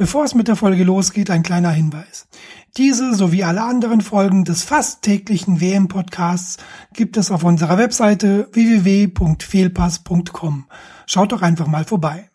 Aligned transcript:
Bevor 0.00 0.24
es 0.24 0.34
mit 0.34 0.48
der 0.48 0.56
Folge 0.56 0.82
losgeht, 0.82 1.28
ein 1.28 1.42
kleiner 1.42 1.72
Hinweis. 1.72 2.26
Diese 2.78 3.14
sowie 3.14 3.44
alle 3.44 3.62
anderen 3.62 4.00
Folgen 4.00 4.46
des 4.46 4.64
fast 4.64 5.02
täglichen 5.02 5.60
WM-Podcasts 5.60 6.56
gibt 6.94 7.18
es 7.18 7.30
auf 7.30 7.44
unserer 7.44 7.76
Webseite 7.76 8.48
www.fehlpass.com. 8.50 10.64
Schaut 11.04 11.32
doch 11.32 11.42
einfach 11.42 11.66
mal 11.66 11.84
vorbei. 11.84 12.30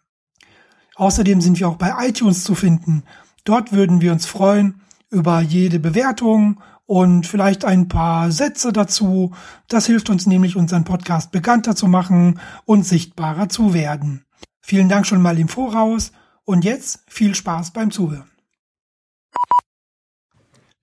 Außerdem 0.93 1.41
sind 1.41 1.59
wir 1.59 1.67
auch 1.67 1.77
bei 1.77 1.91
iTunes 2.07 2.43
zu 2.43 2.53
finden. 2.53 3.01
Dort 3.45 3.71
würden 3.71 3.99
wir 3.99 4.11
uns 4.11 4.27
freuen 4.27 4.81
über 5.09 5.41
jede 5.41 5.79
Bewertung 5.79 6.61
und 6.85 7.25
vielleicht 7.25 7.65
ein 7.65 7.87
paar 7.87 8.29
Sätze 8.29 8.73
dazu. 8.73 9.33
Das 9.69 9.87
hilft 9.87 10.11
uns 10.11 10.27
nämlich, 10.27 10.55
unseren 10.55 10.83
Podcast 10.83 11.31
bekannter 11.31 11.75
zu 11.75 11.87
machen 11.87 12.39
und 12.65 12.85
sichtbarer 12.85 13.49
zu 13.49 13.73
werden. 13.73 14.23
Vielen 14.61 14.87
Dank 14.87 15.07
schon 15.07 15.23
mal 15.23 15.39
im 15.39 15.47
Voraus 15.47 16.11
und 16.45 16.63
jetzt 16.63 17.03
viel 17.07 17.35
Spaß 17.35 17.71
beim 17.71 17.91
Zuhören. 17.91 18.29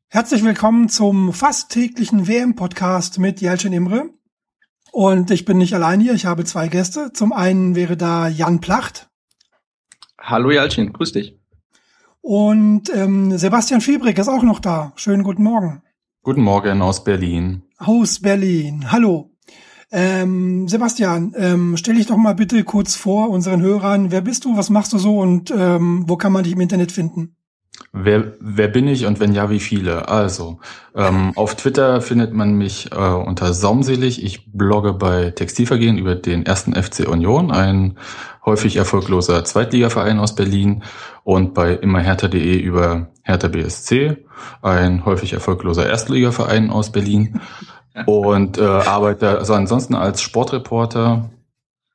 Herzlich 0.08 0.44
willkommen 0.44 0.90
zum 0.90 1.32
fast 1.32 1.70
täglichen 1.70 2.28
WM-Podcast 2.28 3.18
mit 3.18 3.40
Jelcin 3.40 3.72
Imre. 3.72 4.10
Und 4.90 5.30
ich 5.30 5.46
bin 5.46 5.56
nicht 5.56 5.74
allein 5.74 6.00
hier, 6.00 6.12
ich 6.12 6.26
habe 6.26 6.44
zwei 6.44 6.68
Gäste. 6.68 7.12
Zum 7.14 7.32
einen 7.32 7.74
wäre 7.74 7.96
da 7.96 8.28
Jan 8.28 8.60
Placht. 8.60 9.08
Hallo 10.20 10.50
Jelcin, 10.50 10.92
grüß 10.92 11.12
dich. 11.12 11.38
Und 12.20 12.94
ähm, 12.94 13.38
Sebastian 13.38 13.80
Fiebrig 13.80 14.18
ist 14.18 14.28
auch 14.28 14.42
noch 14.42 14.60
da. 14.60 14.92
Schönen 14.96 15.22
guten 15.22 15.42
Morgen. 15.42 15.82
Guten 16.22 16.42
Morgen 16.42 16.82
aus 16.82 17.02
Berlin. 17.02 17.62
Aus 17.78 18.20
Berlin. 18.20 18.92
Hallo. 18.92 19.31
Ähm, 19.92 20.68
Sebastian, 20.68 21.34
ähm, 21.36 21.76
stell 21.76 21.96
dich 21.96 22.06
doch 22.06 22.16
mal 22.16 22.34
bitte 22.34 22.64
kurz 22.64 22.96
vor 22.96 23.28
unseren 23.28 23.60
Hörern. 23.60 24.10
Wer 24.10 24.22
bist 24.22 24.46
du? 24.46 24.56
Was 24.56 24.70
machst 24.70 24.94
du 24.94 24.98
so? 24.98 25.18
Und 25.18 25.52
ähm, 25.54 26.04
wo 26.06 26.16
kann 26.16 26.32
man 26.32 26.44
dich 26.44 26.54
im 26.54 26.60
Internet 26.62 26.92
finden? 26.92 27.36
Wer, 27.92 28.32
wer 28.40 28.68
bin 28.68 28.88
ich 28.88 29.06
und 29.06 29.20
wenn 29.20 29.34
ja, 29.34 29.50
wie 29.50 29.60
viele? 29.60 30.08
Also, 30.08 30.60
ähm, 30.94 31.32
auf 31.36 31.56
Twitter 31.56 32.00
findet 32.00 32.32
man 32.32 32.54
mich 32.54 32.90
äh, 32.92 32.96
unter 32.96 33.52
Saumselig. 33.52 34.22
Ich 34.22 34.50
blogge 34.50 34.94
bei 34.94 35.30
Textilvergehen 35.30 35.98
über 35.98 36.14
den 36.14 36.46
ersten 36.46 36.74
FC 36.74 37.06
Union, 37.08 37.50
ein 37.50 37.98
häufig 38.46 38.76
erfolgloser 38.76 39.44
Zweitligaverein 39.44 40.18
aus 40.18 40.34
Berlin, 40.34 40.82
und 41.24 41.54
bei 41.54 41.74
immerhertha.de 41.74 42.58
über 42.58 43.08
Hertha 43.22 43.48
BSC, 43.48 44.16
ein 44.60 45.04
häufig 45.04 45.32
erfolgloser 45.32 45.88
Erstligaverein 45.88 46.70
aus 46.70 46.90
Berlin. 46.90 47.40
Und 48.06 48.58
äh, 48.58 48.62
arbeite 48.62 49.38
also 49.38 49.54
ansonsten 49.54 49.94
als 49.94 50.22
Sportreporter 50.22 51.30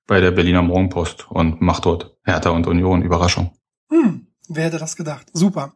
bei 0.07 0.21
der 0.21 0.31
Berliner 0.31 0.61
Morgenpost 0.61 1.29
und 1.29 1.61
mache 1.61 1.81
dort 1.81 2.17
Hertha 2.23 2.49
und 2.49 2.67
Union. 2.67 3.01
Überraschung. 3.01 3.51
Hm, 3.89 4.27
wer 4.47 4.65
hätte 4.65 4.79
das 4.79 4.95
gedacht? 4.95 5.27
Super. 5.33 5.73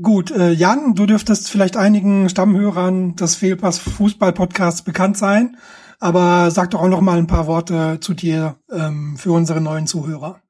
Gut, 0.00 0.30
äh, 0.30 0.52
Jan, 0.52 0.94
du 0.94 1.04
dürftest 1.04 1.50
vielleicht 1.50 1.76
einigen 1.76 2.30
Stammhörern 2.30 3.14
des 3.14 3.34
Fehlpass 3.34 3.78
Fußball 3.78 4.32
Podcasts 4.32 4.82
bekannt 4.82 5.18
sein, 5.18 5.58
aber 6.00 6.50
sag 6.50 6.70
doch 6.70 6.80
auch 6.80 6.88
noch 6.88 7.02
mal 7.02 7.18
ein 7.18 7.26
paar 7.26 7.46
Worte 7.46 8.00
zu 8.00 8.14
dir 8.14 8.56
ähm, 8.70 9.16
für 9.18 9.32
unsere 9.32 9.60
neuen 9.60 9.86
Zuhörer. 9.86 10.40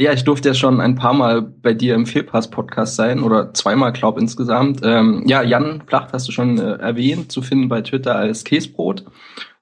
Ja, 0.00 0.12
ich 0.12 0.22
durfte 0.22 0.50
ja 0.50 0.54
schon 0.54 0.80
ein 0.80 0.94
paar 0.94 1.12
Mal 1.12 1.42
bei 1.42 1.74
dir 1.74 1.96
im 1.96 2.06
Fehlpass-Podcast 2.06 2.94
sein 2.94 3.20
oder 3.20 3.52
zweimal, 3.52 3.92
glaub 3.92 4.16
insgesamt. 4.16 4.80
Ähm, 4.84 5.24
ja, 5.26 5.42
Jan 5.42 5.82
Placht 5.86 6.12
hast 6.12 6.28
du 6.28 6.32
schon 6.32 6.56
äh, 6.56 6.76
erwähnt, 6.76 7.32
zu 7.32 7.42
finden 7.42 7.68
bei 7.68 7.80
Twitter 7.80 8.14
als 8.14 8.44
Käsbrot. 8.44 9.04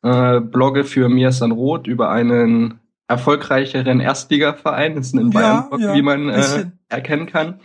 Äh, 0.02 0.40
blogge 0.40 0.84
für 0.84 1.08
Miasan 1.08 1.52
Roth 1.52 1.86
über 1.86 2.10
einen 2.10 2.80
erfolgreicheren 3.08 4.00
Erstligaverein, 4.00 4.96
das 4.96 5.06
ist 5.06 5.14
ein 5.14 5.30
Bayern, 5.30 5.68
ja, 5.72 5.78
ja, 5.78 5.94
wie 5.94 6.02
man 6.02 6.28
äh, 6.28 6.66
erkennen 6.90 7.24
kann. 7.24 7.60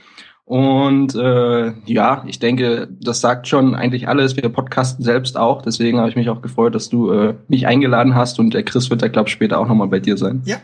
Und 0.45 1.13
äh, 1.13 1.73
ja, 1.85 2.23
ich 2.25 2.39
denke, 2.39 2.87
das 3.01 3.19
sagt 3.19 3.49
schon 3.49 3.75
eigentlich 3.75 4.07
alles. 4.07 4.37
Wir 4.37 4.47
podcasten 4.47 5.03
selbst 5.03 5.37
auch. 5.37 5.61
Deswegen 5.61 5.99
habe 5.99 6.09
ich 6.09 6.15
mich 6.15 6.29
auch 6.29 6.41
gefreut, 6.41 6.73
dass 6.73 6.87
du 6.87 7.11
äh, 7.11 7.35
mich 7.49 7.67
eingeladen 7.67 8.15
hast. 8.15 8.39
Und 8.39 8.53
der 8.53 8.63
Chris 8.63 8.89
wird 8.89 9.01
da, 9.01 9.09
glaube 9.09 9.27
ich, 9.27 9.33
später 9.33 9.59
auch 9.59 9.67
nochmal 9.67 9.87
bei 9.87 9.99
dir 9.99 10.17
sein. 10.17 10.41
Ja, 10.45 10.57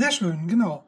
sehr 0.00 0.12
schön, 0.12 0.48
genau. 0.48 0.82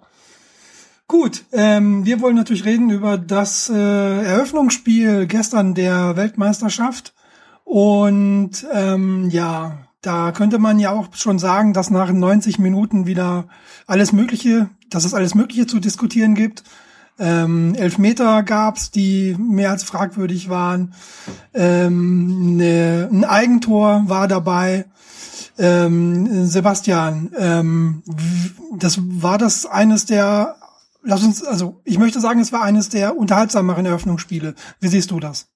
Gut, 1.07 1.45
ähm, 1.53 2.07
wir 2.07 2.23
wollen 2.23 2.35
natürlich 2.35 2.65
reden 2.65 2.89
über 2.89 3.19
das 3.19 3.69
äh, 3.69 3.75
Eröffnungsspiel 3.75 5.27
gestern 5.27 5.75
der 5.75 6.17
Weltmeisterschaft. 6.17 7.13
Und 7.65 8.67
ähm, 8.73 9.29
ja, 9.29 9.87
da 10.01 10.33
könnte 10.33 10.59
man 10.59 10.79
ja 10.79 10.93
auch 10.93 11.15
schon 11.15 11.39
sagen, 11.39 11.75
dass 11.75 11.91
nach 11.91 12.11
90 12.11 12.59
Minuten 12.59 13.07
wieder 13.07 13.49
alles 13.87 14.13
Mögliche, 14.13 14.71
dass 14.89 15.05
es 15.05 15.13
alles 15.13 15.35
Mögliche 15.35 15.67
zu 15.67 15.79
diskutieren 15.79 16.35
gibt. 16.35 16.65
Ähm, 17.19 17.75
Elfmeter 17.75 18.43
gab's, 18.43 18.91
die 18.91 19.37
mehr 19.39 19.73
als 19.73 19.85
fragwürdig 19.85 20.49
waren. 20.49 20.95
Ähm, 21.53 22.57
ne, 22.57 23.11
ein 23.13 23.27
Eigentor 23.27 24.05
war 24.07 24.27
dabei. 24.27 24.87
Ähm, 25.63 26.47
Sebastian, 26.47 27.31
ähm, 27.39 28.03
das 28.77 28.99
war 29.01 29.39
das 29.39 29.65
eines 29.65 30.07
der, 30.07 30.57
lass 31.05 31.23
uns, 31.23 31.45
also 31.45 31.81
ich 31.85 31.99
möchte 31.99 32.19
sagen, 32.19 32.41
es 32.41 32.53
war 32.53 32.63
eines 32.63 32.89
der 32.89 33.17
unterhaltsameren 33.17 33.87
Eröffnungsspiele. 33.87 34.57
Wie 34.81 34.89
siehst 34.89 35.13
du 35.13 35.21
das? 35.21 35.47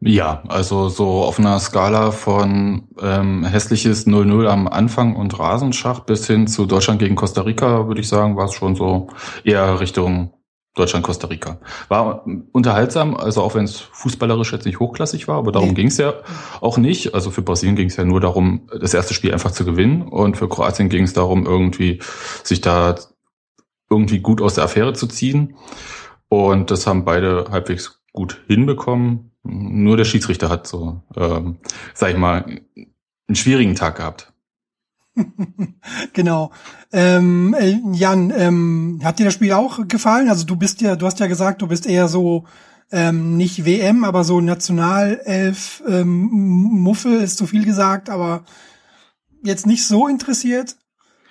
Ja, 0.00 0.42
also 0.48 0.88
so 0.88 1.24
auf 1.24 1.38
einer 1.38 1.60
Skala 1.60 2.10
von 2.10 2.88
ähm, 3.02 3.44
hässliches 3.44 4.06
0-0 4.06 4.48
am 4.48 4.66
Anfang 4.66 5.14
und 5.14 5.38
Rasenschach 5.38 6.00
bis 6.00 6.26
hin 6.26 6.46
zu 6.46 6.64
Deutschland 6.64 6.98
gegen 6.98 7.14
Costa 7.14 7.42
Rica, 7.42 7.86
würde 7.86 8.00
ich 8.00 8.08
sagen, 8.08 8.36
war 8.36 8.46
es 8.46 8.54
schon 8.54 8.76
so 8.76 9.08
eher 9.44 9.78
Richtung 9.78 10.32
Deutschland-Costa 10.78 11.26
Rica. 11.26 11.58
War 11.88 12.24
unterhaltsam, 12.52 13.16
also 13.16 13.42
auch 13.42 13.54
wenn 13.54 13.64
es 13.64 13.80
fußballerisch 13.80 14.52
jetzt 14.52 14.66
nicht 14.66 14.80
hochklassig 14.80 15.28
war, 15.28 15.36
aber 15.36 15.52
darum 15.52 15.70
nee. 15.70 15.74
ging 15.74 15.88
es 15.88 15.98
ja 15.98 16.14
auch 16.60 16.78
nicht. 16.78 17.14
Also 17.14 17.30
für 17.30 17.42
Brasilien 17.42 17.76
ging 17.76 17.88
es 17.88 17.96
ja 17.96 18.04
nur 18.04 18.20
darum, 18.20 18.68
das 18.80 18.94
erste 18.94 19.14
Spiel 19.14 19.32
einfach 19.32 19.50
zu 19.50 19.64
gewinnen 19.64 20.02
und 20.02 20.36
für 20.36 20.48
Kroatien 20.48 20.88
ging 20.88 21.04
es 21.04 21.12
darum, 21.12 21.46
irgendwie 21.46 22.00
sich 22.44 22.60
da 22.60 22.94
irgendwie 23.90 24.20
gut 24.20 24.40
aus 24.40 24.54
der 24.54 24.64
Affäre 24.64 24.92
zu 24.92 25.06
ziehen. 25.06 25.56
Und 26.28 26.70
das 26.70 26.86
haben 26.86 27.04
beide 27.04 27.46
halbwegs 27.50 28.00
gut 28.12 28.42
hinbekommen. 28.46 29.32
Nur 29.42 29.96
der 29.96 30.04
Schiedsrichter 30.04 30.48
hat 30.50 30.66
so, 30.66 31.02
ähm, 31.16 31.58
sag 31.94 32.10
ich 32.10 32.18
mal, 32.18 32.44
einen 32.44 33.36
schwierigen 33.36 33.74
Tag 33.74 33.96
gehabt. 33.96 34.32
genau. 36.12 36.50
Ähm, 36.92 37.54
äh, 37.58 37.78
Jan, 37.92 38.32
ähm, 38.36 39.00
hat 39.02 39.18
dir 39.18 39.24
das 39.24 39.34
Spiel 39.34 39.52
auch 39.52 39.86
gefallen? 39.88 40.28
Also 40.28 40.44
du 40.44 40.56
bist 40.56 40.80
ja, 40.80 40.96
du 40.96 41.06
hast 41.06 41.20
ja 41.20 41.26
gesagt, 41.26 41.62
du 41.62 41.68
bist 41.68 41.86
eher 41.86 42.08
so 42.08 42.44
ähm, 42.90 43.36
nicht 43.36 43.64
WM, 43.64 44.04
aber 44.04 44.24
so 44.24 44.40
Nationalelf 44.40 45.82
ähm, 45.86 46.28
Muffel 46.30 47.20
ist 47.20 47.36
zu 47.36 47.46
viel 47.46 47.64
gesagt, 47.64 48.08
aber 48.08 48.44
jetzt 49.42 49.66
nicht 49.66 49.86
so 49.86 50.08
interessiert. 50.08 50.76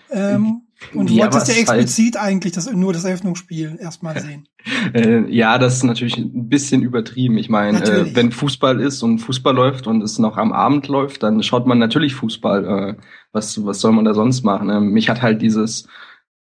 Ähm, 0.10 0.67
und 0.94 1.10
du 1.10 1.16
ja, 1.16 1.24
wolltest 1.24 1.48
ja 1.50 1.56
explizit 1.56 2.16
halt 2.16 2.26
eigentlich 2.26 2.54
das, 2.54 2.72
nur 2.72 2.94
das 2.94 3.04
Eröffnungsspiel 3.04 3.78
erstmal 3.80 4.20
sehen. 4.22 4.48
äh, 4.94 5.30
ja, 5.30 5.58
das 5.58 5.78
ist 5.78 5.84
natürlich 5.84 6.18
ein 6.18 6.50
bisschen 6.50 6.82
übertrieben. 6.82 7.38
Ich 7.38 7.50
meine, 7.50 7.84
äh, 7.84 8.16
wenn 8.16 8.32
Fußball 8.32 8.80
ist 8.80 9.04
und 9.04 9.20
Fußball 9.20 9.56
läuft 9.56 9.88
und 9.88 10.02
es 10.02 10.20
noch 10.20 10.38
am 10.38 10.54
Abend 10.54 10.88
läuft, 10.88 11.24
dann 11.24 11.42
schaut 11.44 11.68
man 11.68 11.80
natürlich 11.80 12.16
Fußball. 12.16 12.66
Äh, 12.66 13.02
was, 13.32 13.64
was 13.66 13.82
soll 13.82 13.92
man 13.92 14.06
da 14.06 14.14
sonst 14.14 14.44
machen? 14.44 14.70
Ähm, 14.70 14.92
mich 14.92 15.10
hat 15.10 15.22
halt 15.22 15.42
dieses 15.42 15.88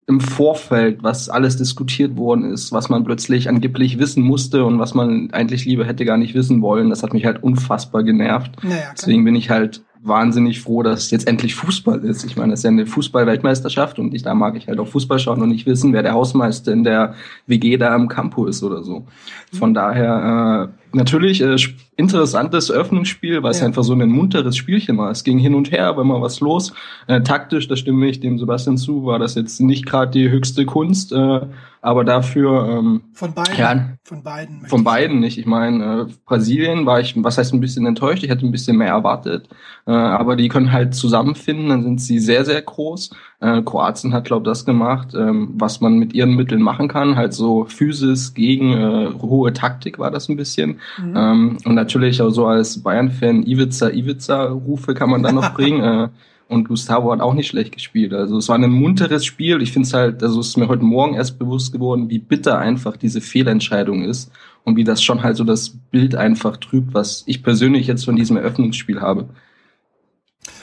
im 0.08 0.20
Vorfeld, 0.20 1.04
was 1.04 1.30
alles 1.30 1.58
diskutiert 1.58 2.18
worden 2.18 2.52
ist, 2.52 2.72
was 2.72 2.90
man 2.90 3.04
plötzlich 3.04 3.48
angeblich 3.48 3.98
wissen 4.00 4.24
musste 4.24 4.66
und 4.66 4.80
was 4.80 4.94
man 4.94 5.32
eigentlich 5.32 5.66
lieber 5.66 5.86
hätte 5.86 6.06
gar 6.06 6.18
nicht 6.18 6.34
wissen 6.34 6.62
wollen, 6.62 6.90
das 6.90 7.04
hat 7.04 7.14
mich 7.14 7.26
halt 7.26 7.42
unfassbar 7.44 8.04
genervt. 8.04 8.64
Naja, 8.64 8.92
Deswegen 8.98 9.24
bin 9.24 9.36
ich 9.36 9.50
halt 9.50 9.84
wahnsinnig 10.04 10.62
froh, 10.62 10.82
dass 10.84 11.12
jetzt 11.12 11.28
endlich 11.28 11.56
Fußball 11.56 12.04
ist. 12.04 12.24
Ich 12.24 12.36
meine, 12.36 12.52
das 12.52 12.62
ist 12.62 12.64
ja 12.64 12.70
eine 12.70 12.86
Fußball-Weltmeisterschaft 12.86 14.00
und 14.00 14.14
ich, 14.14 14.24
da 14.24 14.34
mag 14.34 14.56
ich 14.58 14.68
halt 14.68 14.80
auch 14.80 14.88
Fußball 14.88 15.20
schauen 15.20 15.42
und 15.42 15.50
nicht 15.50 15.66
wissen, 15.66 15.94
wer 15.94 16.02
der 16.02 16.14
Hausmeister 16.14 16.72
in 16.72 16.84
der 16.84 17.16
WG 17.48 17.78
da 17.78 17.94
am 17.94 18.08
Campo 18.08 18.46
ist 18.46 18.64
oder 18.64 18.84
so. 18.84 19.06
Von 19.54 19.74
daher 19.74 20.72
äh, 20.72 20.98
natürlich 20.98 21.42
äh, 21.42 21.58
interessantes 22.02 22.70
Eröffnungsspiel, 22.70 23.44
weil 23.44 23.52
es 23.52 23.60
ja. 23.60 23.66
einfach 23.66 23.84
so 23.84 23.94
ein 23.94 24.10
munteres 24.10 24.58
Spielchen 24.58 24.98
war. 24.98 25.12
Es 25.12 25.24
ging 25.24 25.40
hin 25.40 25.56
und 25.56 25.72
her, 25.72 25.96
war 25.96 26.04
mal 26.04 26.22
was 26.22 26.40
los. 26.40 26.74
Äh, 27.08 27.22
taktisch, 27.22 27.68
da 27.68 27.76
stimme 27.76 28.08
ich 28.08 28.20
dem 28.20 28.38
Sebastian 28.38 28.78
zu, 28.78 29.06
war 29.06 29.20
das 29.20 29.36
jetzt 29.36 29.62
nicht 29.62 29.86
gerade 29.86 30.12
die 30.12 30.30
höchste 30.30 30.66
Kunst. 30.66 31.14
Äh, 31.14 31.42
aber 31.82 32.04
dafür 32.04 32.70
ähm, 32.70 33.02
von 33.14 33.34
beiden 33.34 33.58
ja, 33.58 33.88
von 34.04 34.22
beiden 34.22 34.66
von 34.68 34.84
beiden 34.84 35.20
nicht 35.20 35.40
ich 35.40 35.48
meine 35.48 36.02
äh, 36.02 36.14
Brasilien 36.26 36.86
war 36.86 37.00
ich 37.00 37.16
was 37.24 37.38
heißt 37.40 37.54
ein 37.54 37.60
bisschen 37.60 37.88
enttäuscht 37.88 38.24
ich 38.24 38.30
hätte 38.30 38.46
ein 38.46 38.52
bisschen 38.52 38.78
mehr 38.78 38.90
erwartet 38.90 39.50
äh, 39.88 39.92
aber 39.92 40.36
die 40.36 40.48
können 40.48 40.72
halt 40.72 40.94
zusammenfinden 40.94 41.70
dann 41.70 41.82
sind 41.82 42.00
sie 42.00 42.20
sehr 42.20 42.46
sehr 42.46 42.62
groß 42.62 43.12
äh, 43.42 43.62
Kroatien 43.62 44.14
hat 44.14 44.26
glaube 44.26 44.46
das 44.46 44.66
gemacht 44.66 45.14
ähm, 45.14 45.54
was 45.58 45.82
man 45.82 46.00
mit 46.00 46.14
ihren 46.14 46.36
Mitteln 46.36 46.62
machen 46.62 46.88
kann 46.88 47.16
halt 47.16 47.34
so 47.34 47.66
Physis 47.66 48.34
gegen 48.34 48.74
äh, 48.74 49.12
hohe 49.22 49.52
Taktik 49.54 50.00
war 50.00 50.12
das 50.12 50.30
ein 50.30 50.38
bisschen 50.38 50.80
mhm. 50.98 51.14
ähm, 51.16 51.58
und 51.66 51.76
natürlich 51.76 52.22
auch 52.22 52.30
so 52.30 52.48
als 52.48 52.82
Bayern 52.82 53.12
Fan 53.12 53.44
Ivica 53.44 53.90
Ivica 53.90 54.46
Rufe 54.46 54.94
kann 54.94 55.10
man 55.10 55.24
dann 55.24 55.36
noch 55.36 55.54
bringen 55.56 55.84
äh, 55.84 56.08
und 56.52 56.68
Gustavo 56.68 57.14
hat 57.14 57.22
auch 57.22 57.34
nicht 57.34 57.48
schlecht 57.48 57.72
gespielt. 57.72 58.14
Also 58.14 58.38
es 58.38 58.50
war 58.50 58.58
ein 58.58 58.70
munteres 58.70 59.24
Spiel. 59.24 59.62
Ich 59.62 59.72
finde 59.72 59.88
es 59.88 59.94
halt, 59.94 60.22
also 60.22 60.42
es 60.42 60.50
ist 60.50 60.58
mir 60.58 60.68
heute 60.68 60.84
Morgen 60.84 61.16
erst 61.16 61.40
bewusst 61.40 61.72
geworden, 61.72 62.10
wie 62.10 62.20
bitter 62.20 62.60
einfach 62.60 62.98
diese 62.98 63.22
Fehlentscheidung 63.22 64.04
ist 64.04 64.30
und 64.66 64.76
wie 64.76 64.84
das 64.84 65.02
schon 65.02 65.24
halt 65.24 65.38
so 65.38 65.46
das 65.46 65.70
Bild 65.70 66.14
einfach 66.14 66.58
trübt, 66.58 66.94
was 66.94 67.24
ich 67.26 67.42
persönlich 67.42 67.88
jetzt 67.88 68.04
von 68.04 68.18
diesem 68.18 68.36
Eröffnungsspiel 68.36 69.00
habe. 69.00 69.30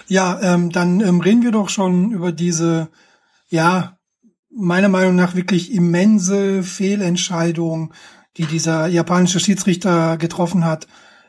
Ja, 0.08 0.40
ähm, 0.43 0.70
dann 0.70 1.00
ähm, 1.00 1.20
reden 1.20 1.43
wir 1.43 1.52
doch 1.52 1.69
schon 1.69 2.10
über 2.12 2.32
diese, 2.32 2.88
ja, 3.49 3.99
meiner 4.50 4.88
Meinung 4.88 5.14
nach 5.14 5.34
wirklich 5.34 5.72
immense 5.72 6.62
Fehlentscheidung, 6.62 7.93
die 8.37 8.46
dieser 8.46 8.87
japanische 8.87 9.40
Schiedsrichter 9.40 10.16
getroffen 10.16 10.64
hat. 10.64 10.87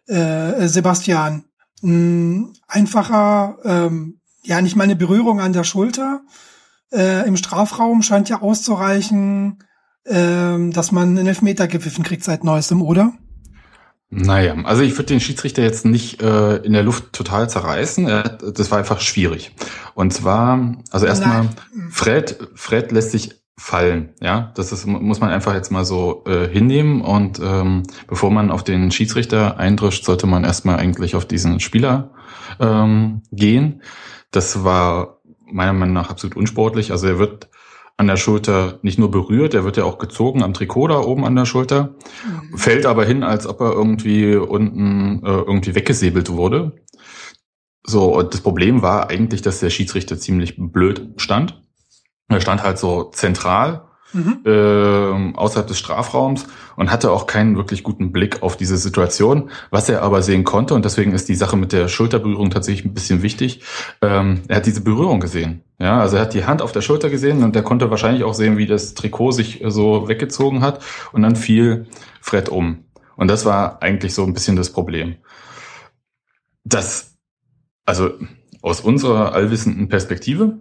Äh, 0.08 0.68
Sebastian, 0.68 1.46
mh, 1.81 2.54
einfacher 2.68 3.58
ähm, 3.64 4.22
ja, 4.44 4.62
nicht 4.62 4.76
mal 4.76 4.86
eine 4.86 4.96
Berührung 4.96 5.42
an 5.42 5.54
der 5.54 5.64
Schulter 5.64 6.22
äh, 6.92 7.28
im 7.28 7.38
Strafraum 7.38 8.02
scheint 8.02 8.30
ja 8.30 8.42
auszureichen, 8.42 9.60
äh, 10.06 10.70
dass 10.72 10.92
man 10.92 11.18
einen 11.18 11.28
Elfmeter 11.28 11.68
gepfiffen 11.68 12.04
kriegt 12.04 12.24
seit 12.24 12.44
neuestem, 12.44 12.81
oder? 12.81 13.14
Naja, 14.12 14.56
also 14.64 14.82
ich 14.82 14.94
würde 14.94 15.06
den 15.06 15.20
Schiedsrichter 15.20 15.62
jetzt 15.62 15.86
nicht 15.86 16.22
äh, 16.22 16.58
in 16.58 16.74
der 16.74 16.82
Luft 16.82 17.14
total 17.14 17.48
zerreißen. 17.48 18.06
das 18.06 18.72
war 18.72 18.80
einfach 18.80 19.02
schwierig. 19.02 19.56
Und 19.94 20.14
zwar, 20.14 20.78
also 20.90 21.06
erstmal, 21.06 21.50
Fred, 21.92 22.40
Fred 22.56 22.92
lässt 22.92 23.12
sich 23.12 23.36
fallen. 23.56 24.14
Ja, 24.20 24.52
das 24.56 24.72
ist, 24.72 24.88
muss 24.88 25.20
man 25.20 25.30
einfach 25.30 25.54
jetzt 25.54 25.70
mal 25.70 25.86
so 25.86 26.24
äh, 26.26 26.48
hinnehmen. 26.48 27.02
Und 27.02 27.40
ähm, 27.44 27.84
bevor 28.08 28.32
man 28.32 28.50
auf 28.50 28.64
den 28.64 28.90
Schiedsrichter 28.90 29.58
eindrischt, 29.60 30.06
sollte 30.06 30.26
man 30.26 30.44
erstmal 30.44 30.78
eigentlich 30.78 31.16
auf 31.16 31.26
diesen 31.26 31.60
Spieler 31.60 32.12
ähm, 32.60 33.22
gehen. 33.32 33.84
Das 34.32 34.64
war 34.64 35.20
meiner 35.52 35.74
Meinung 35.74 35.94
nach 35.94 36.10
absolut 36.10 36.36
unsportlich. 36.36 36.92
Also 36.92 37.08
er 37.08 37.20
wird 37.20 37.49
an 38.00 38.07
der 38.07 38.16
Schulter 38.16 38.80
nicht 38.81 38.98
nur 38.98 39.12
berührt, 39.12 39.54
er 39.54 39.66
wird 39.66 39.75
ja 39.75 39.84
auch 39.84 39.98
gezogen 39.98 40.42
am 40.42 40.54
Trikot 40.54 40.88
da 40.88 41.00
oben 41.00 41.25
an 41.25 41.36
der 41.36 41.44
Schulter, 41.46 41.96
mhm. 42.25 42.57
fällt 42.57 42.86
aber 42.86 43.04
hin, 43.04 43.24
als 43.24 43.46
ob 43.46 43.60
er 43.60 43.74
irgendwie 43.74 44.36
unten 44.36 45.22
äh, 45.25 45.30
irgendwie 45.30 45.75
weggesäbelt 45.75 46.30
wurde. 46.30 46.81
So, 47.84 48.16
und 48.16 48.34
das 48.34 48.40
Problem 48.40 48.81
war 48.81 49.10
eigentlich, 49.10 49.42
dass 49.42 49.60
der 49.60 49.69
Schiedsrichter 49.69 50.18
ziemlich 50.18 50.56
blöd 50.57 51.10
stand. 51.18 51.62
Er 52.30 52.40
stand 52.40 52.63
halt 52.63 52.78
so 52.78 53.10
zentral 53.12 53.89
mhm. 54.14 54.40
äh, 54.46 55.38
außerhalb 55.38 55.68
des 55.68 55.80
Strafraums 55.80 56.48
und 56.76 56.92
hatte 56.92 57.12
auch 57.12 57.28
keinen 57.28 57.56
wirklich 57.58 57.84
guten 57.84 58.12
Blick 58.12 58.42
auf 58.42 58.58
diese 58.58 58.78
Situation. 58.78 59.50
Was 59.70 59.90
er 59.90 60.02
aber 60.02 60.22
sehen 60.22 60.44
konnte, 60.44 60.74
und 60.74 60.86
deswegen 60.86 61.14
ist 61.14 61.30
die 61.30 61.36
Sache 61.36 61.58
mit 61.58 61.74
der 61.74 61.88
Schulterberührung 61.88 62.50
tatsächlich 62.50 62.86
ein 62.86 62.94
bisschen 62.94 63.22
wichtig, 63.22 63.64
ähm, 64.02 64.42
er 64.48 64.58
hat 64.58 64.66
diese 64.66 64.82
Berührung 64.82 65.20
gesehen. 65.20 65.64
Ja, 65.80 66.00
also 66.00 66.18
er 66.18 66.24
hat 66.24 66.34
die 66.34 66.46
Hand 66.46 66.62
auf 66.62 66.72
der 66.72 66.82
Schulter 66.82 67.10
gesehen 67.10 67.44
und 67.44 67.56
er 67.56 67.64
konnte 67.64 67.90
wahrscheinlich 67.90 68.24
auch 68.24 68.34
sehen, 68.34 68.58
wie 68.58 68.68
das 68.68 68.96
Trikot 68.96 69.32
sich 69.32 69.64
so 69.66 70.10
weggezogen 70.10 70.62
hat 70.62 70.84
und 71.14 71.22
dann 71.22 71.36
fiel 71.36 71.88
Fred 72.22 72.50
um. 72.50 72.86
Und 73.16 73.30
das 73.30 73.46
war 73.46 73.82
eigentlich 73.82 74.14
so 74.14 74.24
ein 74.24 74.34
bisschen 74.34 74.56
das 74.56 74.72
Problem. 74.72 75.16
Das, 76.64 77.18
also 77.86 78.12
aus 78.62 78.82
unserer 78.82 79.34
allwissenden 79.34 79.90
Perspektive 79.90 80.60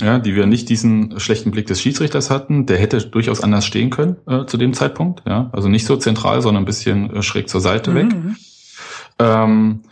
ja, 0.00 0.18
die 0.18 0.34
wir 0.34 0.46
nicht 0.46 0.68
diesen 0.68 1.18
schlechten 1.18 1.50
Blick 1.50 1.66
des 1.66 1.80
Schiedsrichters 1.80 2.30
hatten. 2.30 2.66
Der 2.66 2.78
hätte 2.78 2.98
durchaus 3.06 3.42
anders 3.42 3.64
stehen 3.64 3.90
können 3.90 4.16
äh, 4.26 4.44
zu 4.46 4.56
dem 4.56 4.74
Zeitpunkt. 4.74 5.22
Ja, 5.26 5.50
also 5.52 5.68
nicht 5.68 5.86
so 5.86 5.96
zentral, 5.96 6.42
sondern 6.42 6.62
ein 6.62 6.66
bisschen 6.66 7.14
äh, 7.14 7.22
schräg 7.22 7.48
zur 7.48 7.60
Seite 7.60 7.94
weg. 7.94 8.12
Mhm. 8.12 8.36
Ähm, 9.18 9.82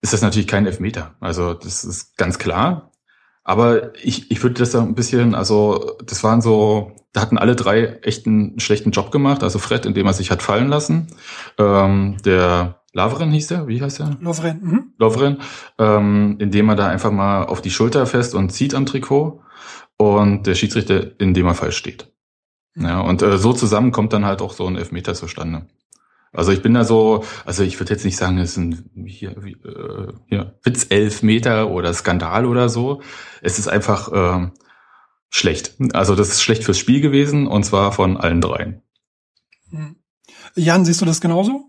ist 0.00 0.12
das 0.12 0.22
natürlich 0.22 0.46
kein 0.46 0.66
Elfmeter. 0.66 1.14
Also 1.20 1.54
das 1.54 1.84
ist 1.84 2.16
ganz 2.16 2.38
klar. 2.38 2.92
Aber 3.42 3.94
ich, 3.96 4.30
ich 4.30 4.42
würde 4.42 4.56
das 4.56 4.70
da 4.70 4.82
ein 4.82 4.94
bisschen, 4.94 5.34
also 5.34 5.96
das 6.04 6.22
waren 6.22 6.42
so, 6.42 6.92
da 7.12 7.22
hatten 7.22 7.38
alle 7.38 7.56
drei 7.56 7.98
echt 8.02 8.26
einen 8.26 8.60
schlechten 8.60 8.90
Job 8.90 9.10
gemacht. 9.10 9.42
Also 9.42 9.58
Fred, 9.58 9.86
indem 9.86 10.06
er 10.06 10.12
sich 10.12 10.30
hat 10.30 10.42
fallen 10.42 10.68
lassen. 10.68 11.08
Ähm, 11.58 12.18
der 12.24 12.77
Lavren 12.92 13.30
hieß 13.30 13.50
er, 13.50 13.68
wie 13.68 13.82
heißt 13.82 14.00
er? 14.00 14.16
Lovren. 14.20 14.60
Mhm. 14.62 14.92
Lovren, 14.98 15.38
ähm, 15.78 16.36
indem 16.38 16.68
er 16.70 16.76
da 16.76 16.88
einfach 16.88 17.10
mal 17.10 17.44
auf 17.44 17.60
die 17.60 17.70
Schulter 17.70 18.06
fest 18.06 18.34
und 18.34 18.50
zieht 18.50 18.74
am 18.74 18.86
Trikot 18.86 19.42
und 19.96 20.46
der 20.46 20.54
Schiedsrichter 20.54 21.20
in 21.20 21.34
dem 21.34 21.46
er 21.46 21.54
falsch 21.54 21.76
steht. 21.76 22.12
Mhm. 22.74 22.84
Ja, 22.84 23.00
und 23.00 23.22
äh, 23.22 23.36
so 23.38 23.52
zusammen 23.52 23.92
kommt 23.92 24.12
dann 24.12 24.24
halt 24.24 24.40
auch 24.40 24.52
so 24.52 24.66
ein 24.66 24.76
Elfmeter 24.76 25.14
zustande. 25.14 25.66
Also 26.32 26.52
ich 26.52 26.62
bin 26.62 26.74
da 26.74 26.84
so, 26.84 27.24
also 27.46 27.62
ich 27.62 27.80
würde 27.80 27.92
jetzt 27.92 28.04
nicht 28.04 28.16
sagen, 28.16 28.38
es 28.38 28.54
sind 28.54 28.84
hier, 29.06 29.30
äh, 29.30 30.12
hier 30.26 30.58
Witz-Elfmeter 30.62 31.70
oder 31.70 31.92
Skandal 31.94 32.44
oder 32.44 32.68
so. 32.68 33.02
Es 33.42 33.58
ist 33.58 33.68
einfach 33.68 34.12
äh, 34.12 34.50
schlecht. 35.30 35.76
Also 35.92 36.14
das 36.14 36.28
ist 36.28 36.42
schlecht 36.42 36.64
fürs 36.64 36.78
Spiel 36.78 37.00
gewesen 37.00 37.46
und 37.46 37.64
zwar 37.64 37.92
von 37.92 38.16
allen 38.16 38.40
dreien. 38.40 38.82
Mhm. 39.70 39.96
Jan, 40.54 40.84
siehst 40.84 41.00
du 41.00 41.06
das 41.06 41.20
genauso? 41.20 41.66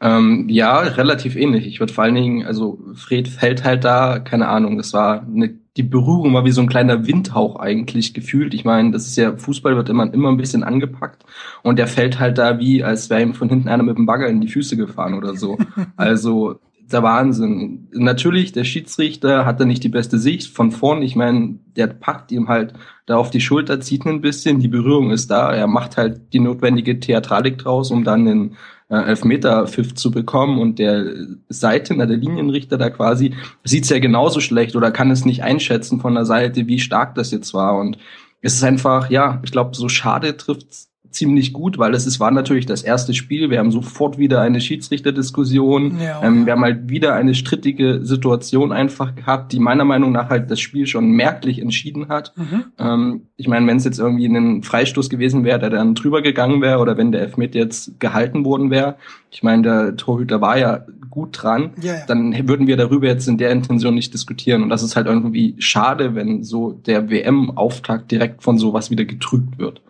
Ähm, 0.00 0.48
ja, 0.48 0.78
relativ 0.78 1.34
ähnlich. 1.34 1.66
Ich 1.66 1.80
würde 1.80 1.92
vor 1.92 2.04
allen 2.04 2.14
Dingen, 2.14 2.46
also 2.46 2.78
Fred 2.94 3.26
fällt 3.26 3.64
halt 3.64 3.84
da, 3.84 4.20
keine 4.20 4.46
Ahnung, 4.46 4.76
das 4.76 4.92
war 4.92 5.22
eine, 5.22 5.58
die 5.76 5.82
Berührung 5.82 6.34
war 6.34 6.44
wie 6.44 6.52
so 6.52 6.60
ein 6.60 6.68
kleiner 6.68 7.06
Windhauch 7.06 7.56
eigentlich 7.56 8.14
gefühlt. 8.14 8.54
Ich 8.54 8.64
meine, 8.64 8.92
das 8.92 9.06
ist 9.06 9.16
ja, 9.16 9.36
Fußball 9.36 9.74
wird 9.74 9.88
immer, 9.88 10.12
immer 10.14 10.28
ein 10.28 10.36
bisschen 10.36 10.62
angepackt 10.62 11.24
und 11.64 11.80
der 11.80 11.88
fällt 11.88 12.20
halt 12.20 12.38
da 12.38 12.60
wie, 12.60 12.84
als 12.84 13.10
wäre 13.10 13.22
ihm 13.22 13.34
von 13.34 13.48
hinten 13.48 13.68
einer 13.68 13.82
mit 13.82 13.96
dem 13.96 14.06
Bagger 14.06 14.28
in 14.28 14.40
die 14.40 14.48
Füße 14.48 14.76
gefahren 14.76 15.14
oder 15.14 15.34
so. 15.36 15.58
Also 15.96 16.60
der 16.92 17.02
Wahnsinn. 17.02 17.88
Natürlich, 17.92 18.52
der 18.52 18.64
Schiedsrichter 18.64 19.44
hat 19.44 19.60
da 19.60 19.64
nicht 19.64 19.84
die 19.84 19.88
beste 19.88 20.18
Sicht 20.18 20.54
von 20.54 20.70
vorn. 20.70 21.02
Ich 21.02 21.16
meine, 21.16 21.58
der 21.76 21.88
packt 21.88 22.32
ihm 22.32 22.48
halt 22.48 22.72
da 23.06 23.16
auf 23.16 23.30
die 23.30 23.40
Schulter, 23.40 23.80
zieht 23.80 24.06
ein 24.06 24.20
bisschen, 24.20 24.60
die 24.60 24.68
Berührung 24.68 25.10
ist 25.10 25.30
da, 25.30 25.52
er 25.52 25.66
macht 25.66 25.96
halt 25.96 26.32
die 26.32 26.40
notwendige 26.40 26.98
Theatralik 26.98 27.58
draus, 27.58 27.90
um 27.90 28.04
dann 28.04 28.24
den 28.24 28.56
äh, 28.88 28.96
Elfmeter-Pfiff 28.96 29.94
zu 29.94 30.10
bekommen 30.10 30.58
und 30.58 30.78
der 30.78 31.14
Seiten, 31.48 31.98
der 31.98 32.06
Linienrichter 32.06 32.78
da 32.78 32.90
quasi, 32.90 33.34
sieht's 33.64 33.88
ja 33.88 33.98
genauso 33.98 34.40
schlecht 34.40 34.76
oder 34.76 34.90
kann 34.90 35.10
es 35.10 35.24
nicht 35.24 35.42
einschätzen 35.42 36.00
von 36.00 36.14
der 36.14 36.24
Seite, 36.24 36.66
wie 36.66 36.78
stark 36.78 37.14
das 37.14 37.30
jetzt 37.30 37.54
war. 37.54 37.76
Und 37.76 37.98
es 38.40 38.54
ist 38.54 38.64
einfach, 38.64 39.10
ja, 39.10 39.40
ich 39.44 39.52
glaube, 39.52 39.74
so 39.74 39.88
schade 39.88 40.36
trifft's 40.36 40.90
ziemlich 41.10 41.52
gut, 41.52 41.78
weil 41.78 41.94
es 41.94 42.06
ist, 42.06 42.20
war 42.20 42.30
natürlich 42.30 42.66
das 42.66 42.82
erste 42.82 43.14
Spiel. 43.14 43.50
Wir 43.50 43.58
haben 43.58 43.70
sofort 43.70 44.18
wieder 44.18 44.40
eine 44.40 44.60
Schiedsrichterdiskussion. 44.60 45.98
Ja, 46.00 46.22
ähm, 46.22 46.46
wir 46.46 46.52
haben 46.52 46.62
halt 46.62 46.88
wieder 46.88 47.14
eine 47.14 47.34
strittige 47.34 48.04
Situation 48.04 48.72
einfach 48.72 49.14
gehabt, 49.14 49.52
die 49.52 49.58
meiner 49.58 49.84
Meinung 49.84 50.12
nach 50.12 50.28
halt 50.28 50.50
das 50.50 50.60
Spiel 50.60 50.86
schon 50.86 51.10
merklich 51.10 51.60
entschieden 51.60 52.08
hat. 52.08 52.32
Mhm. 52.36 52.64
Ähm, 52.78 53.22
ich 53.36 53.48
meine, 53.48 53.66
wenn 53.66 53.78
es 53.78 53.84
jetzt 53.84 53.98
irgendwie 53.98 54.26
ein 54.26 54.62
Freistoß 54.62 55.08
gewesen 55.08 55.44
wäre, 55.44 55.58
der 55.58 55.70
dann 55.70 55.94
drüber 55.94 56.22
gegangen 56.22 56.60
wäre 56.60 56.78
oder 56.78 56.96
wenn 56.96 57.12
der 57.12 57.22
Elfmeter 57.22 57.58
jetzt 57.58 57.98
gehalten 58.00 58.44
worden 58.44 58.70
wäre, 58.70 58.96
ich 59.30 59.42
meine, 59.42 59.62
der 59.62 59.96
Torhüter 59.96 60.40
war 60.40 60.58
ja 60.58 60.84
gut 61.10 61.42
dran, 61.42 61.72
ja, 61.80 61.94
ja. 61.94 62.06
dann 62.06 62.48
würden 62.48 62.66
wir 62.66 62.76
darüber 62.76 63.06
jetzt 63.06 63.28
in 63.28 63.38
der 63.38 63.50
Intention 63.50 63.94
nicht 63.94 64.12
diskutieren. 64.12 64.62
Und 64.62 64.68
das 64.68 64.82
ist 64.82 64.94
halt 64.94 65.06
irgendwie 65.06 65.54
schade, 65.58 66.14
wenn 66.14 66.44
so 66.44 66.72
der 66.72 67.10
WM-Auftakt 67.10 68.10
direkt 68.10 68.42
von 68.42 68.58
sowas 68.58 68.90
wieder 68.90 69.04
getrübt 69.04 69.58
wird. 69.58 69.80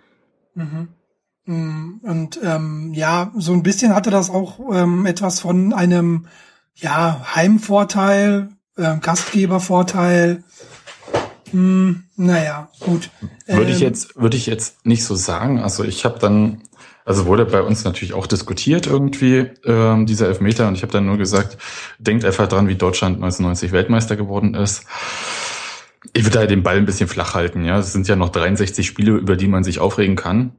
Mhm. 0.55 0.89
Mm, 1.49 2.01
und 2.03 2.39
ähm, 2.45 2.93
ja, 2.93 3.33
so 3.37 3.55
ein 3.55 3.63
bisschen 3.63 3.95
hatte 3.95 4.11
das 4.11 4.29
auch 4.29 4.61
ähm, 4.71 5.07
etwas 5.07 5.41
von 5.41 5.73
einem 5.73 6.27
ja 6.75 7.25
Heimvorteil, 7.35 8.51
äh, 8.77 8.99
Gastgebervorteil. 8.99 10.45
Hm, 11.51 12.05
naja, 12.17 12.69
gut. 12.81 13.09
Würde 13.47 13.71
ich 13.71 13.81
ähm, 13.81 13.89
jetzt 13.89 14.17
würde 14.17 14.37
ich 14.37 14.45
jetzt 14.45 14.85
nicht 14.85 15.03
so 15.05 15.15
sagen. 15.15 15.59
Also 15.61 15.85
ich 15.85 16.05
habe 16.05 16.19
dann 16.19 16.61
also 17.07 17.25
wurde 17.25 17.47
bei 17.47 17.63
uns 17.63 17.83
natürlich 17.83 18.13
auch 18.13 18.27
diskutiert 18.27 18.87
irgendwie 18.87 19.51
ähm, 19.65 20.05
dieser 20.05 20.27
Elfmeter 20.27 20.69
und 20.69 20.75
ich 20.75 20.83
habe 20.83 20.93
dann 20.93 21.07
nur 21.07 21.17
gesagt, 21.17 21.57
denkt 21.99 22.27
einfach 22.27 22.47
dran, 22.47 22.69
wie 22.69 22.75
Deutschland 22.75 23.15
1990 23.17 23.73
Weltmeister 23.73 24.17
geworden 24.17 24.53
ist. 24.53 24.85
Ich 26.13 26.25
würde 26.25 26.41
da 26.41 26.47
den 26.47 26.63
Ball 26.63 26.77
ein 26.77 26.85
bisschen 26.85 27.09
flach 27.09 27.33
halten. 27.33 27.65
Ja, 27.65 27.79
es 27.79 27.95
sind 27.95 28.07
ja 28.07 28.17
noch 28.17 28.29
63 28.29 28.87
Spiele, 28.87 29.13
über 29.13 29.37
die 29.37 29.49
man 29.49 29.65
sich 29.65 29.79
aufregen 29.79 30.17
kann. 30.17 30.53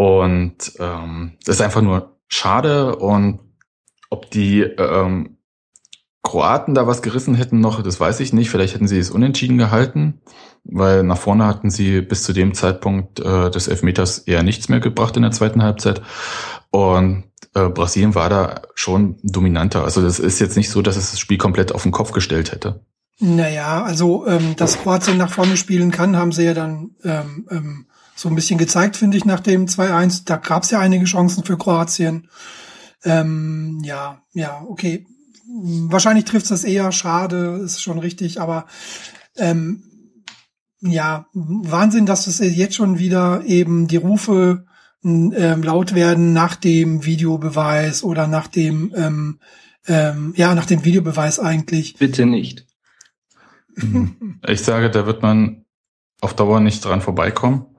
Und 0.00 0.54
ähm, 0.78 1.32
das 1.44 1.56
ist 1.56 1.60
einfach 1.60 1.82
nur 1.82 2.16
schade. 2.26 2.96
Und 2.96 3.40
ob 4.08 4.30
die 4.30 4.62
ähm, 4.62 5.36
Kroaten 6.22 6.72
da 6.72 6.86
was 6.86 7.02
gerissen 7.02 7.34
hätten 7.34 7.60
noch, 7.60 7.82
das 7.82 8.00
weiß 8.00 8.20
ich 8.20 8.32
nicht. 8.32 8.48
Vielleicht 8.48 8.72
hätten 8.72 8.88
sie 8.88 8.98
es 8.98 9.10
unentschieden 9.10 9.58
gehalten, 9.58 10.22
weil 10.64 11.02
nach 11.02 11.18
vorne 11.18 11.46
hatten 11.46 11.68
sie 11.68 12.00
bis 12.00 12.22
zu 12.22 12.32
dem 12.32 12.54
Zeitpunkt 12.54 13.20
äh, 13.20 13.50
des 13.50 13.68
Elfmeters 13.68 14.20
eher 14.20 14.42
nichts 14.42 14.70
mehr 14.70 14.80
gebracht 14.80 15.18
in 15.18 15.22
der 15.22 15.32
zweiten 15.32 15.62
Halbzeit. 15.62 16.00
Und 16.70 17.24
äh, 17.54 17.68
Brasilien 17.68 18.14
war 18.14 18.30
da 18.30 18.62
schon 18.74 19.18
dominanter. 19.22 19.84
Also 19.84 20.00
das 20.00 20.18
ist 20.18 20.40
jetzt 20.40 20.56
nicht 20.56 20.70
so, 20.70 20.80
dass 20.80 20.96
es 20.96 21.10
das 21.10 21.20
Spiel 21.20 21.36
komplett 21.36 21.72
auf 21.72 21.82
den 21.82 21.92
Kopf 21.92 22.12
gestellt 22.12 22.52
hätte. 22.52 22.86
Naja, 23.18 23.82
also 23.82 24.26
ähm, 24.26 24.56
dass 24.56 24.78
Kroatien 24.78 25.18
nach 25.18 25.30
vorne 25.30 25.58
spielen 25.58 25.90
kann, 25.90 26.16
haben 26.16 26.32
sie 26.32 26.44
ja 26.44 26.54
dann 26.54 26.92
ähm, 27.04 27.46
ähm, 27.50 27.86
so 28.20 28.28
ein 28.28 28.34
bisschen 28.34 28.58
gezeigt, 28.58 28.98
finde 28.98 29.16
ich, 29.16 29.24
nach 29.24 29.40
dem 29.40 29.64
2-1. 29.64 30.22
Da 30.26 30.36
gab 30.36 30.64
es 30.64 30.70
ja 30.70 30.78
einige 30.78 31.06
Chancen 31.06 31.42
für 31.42 31.56
Kroatien. 31.56 32.28
Ähm, 33.02 33.80
ja, 33.82 34.20
ja, 34.34 34.62
okay. 34.68 35.06
Wahrscheinlich 35.88 36.26
trifft 36.26 36.44
es 36.44 36.50
das 36.50 36.64
eher, 36.64 36.92
schade, 36.92 37.60
ist 37.64 37.82
schon 37.82 37.98
richtig, 37.98 38.38
aber 38.40 38.66
ähm, 39.36 39.82
ja, 40.80 41.26
Wahnsinn, 41.32 42.04
dass 42.04 42.26
es 42.26 42.38
jetzt 42.40 42.74
schon 42.74 42.98
wieder 42.98 43.42
eben 43.46 43.88
die 43.88 43.96
Rufe 43.96 44.66
ähm, 45.02 45.62
laut 45.62 45.94
werden 45.94 46.34
nach 46.34 46.56
dem 46.56 47.06
Videobeweis 47.06 48.04
oder 48.04 48.26
nach 48.26 48.48
dem, 48.48 48.92
ähm, 48.94 49.40
ähm, 49.86 50.34
ja, 50.36 50.54
nach 50.54 50.66
dem 50.66 50.84
Videobeweis 50.84 51.38
eigentlich. 51.38 51.96
Bitte 51.96 52.26
nicht. 52.26 52.66
Ich 54.46 54.60
sage, 54.62 54.90
da 54.90 55.06
wird 55.06 55.22
man 55.22 55.64
auf 56.20 56.34
Dauer 56.34 56.60
nicht 56.60 56.84
dran 56.84 57.00
vorbeikommen. 57.00 57.69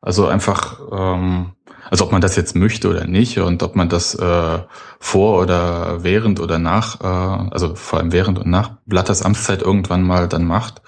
Also 0.00 0.26
einfach, 0.26 0.80
ähm, 0.92 1.52
also 1.90 2.04
ob 2.04 2.12
man 2.12 2.20
das 2.20 2.36
jetzt 2.36 2.54
möchte 2.54 2.88
oder 2.88 3.06
nicht 3.06 3.38
und 3.38 3.62
ob 3.62 3.74
man 3.74 3.88
das 3.88 4.14
äh, 4.14 4.58
vor 5.00 5.40
oder 5.40 6.04
während 6.04 6.40
oder 6.40 6.58
nach, 6.58 7.00
äh, 7.00 7.50
also 7.52 7.74
vor 7.74 7.98
allem 7.98 8.12
während 8.12 8.38
und 8.38 8.48
nach 8.48 8.78
Blatters 8.86 9.22
Amtszeit 9.22 9.62
irgendwann 9.62 10.02
mal 10.02 10.28
dann 10.28 10.44
macht. 10.44 10.82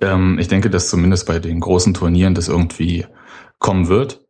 Ähm, 0.00 0.38
ich 0.38 0.48
denke, 0.48 0.70
dass 0.70 0.88
zumindest 0.88 1.26
bei 1.26 1.38
den 1.38 1.60
großen 1.60 1.94
Turnieren 1.94 2.34
das 2.34 2.48
irgendwie 2.48 3.06
kommen 3.58 3.88
wird. 3.88 4.20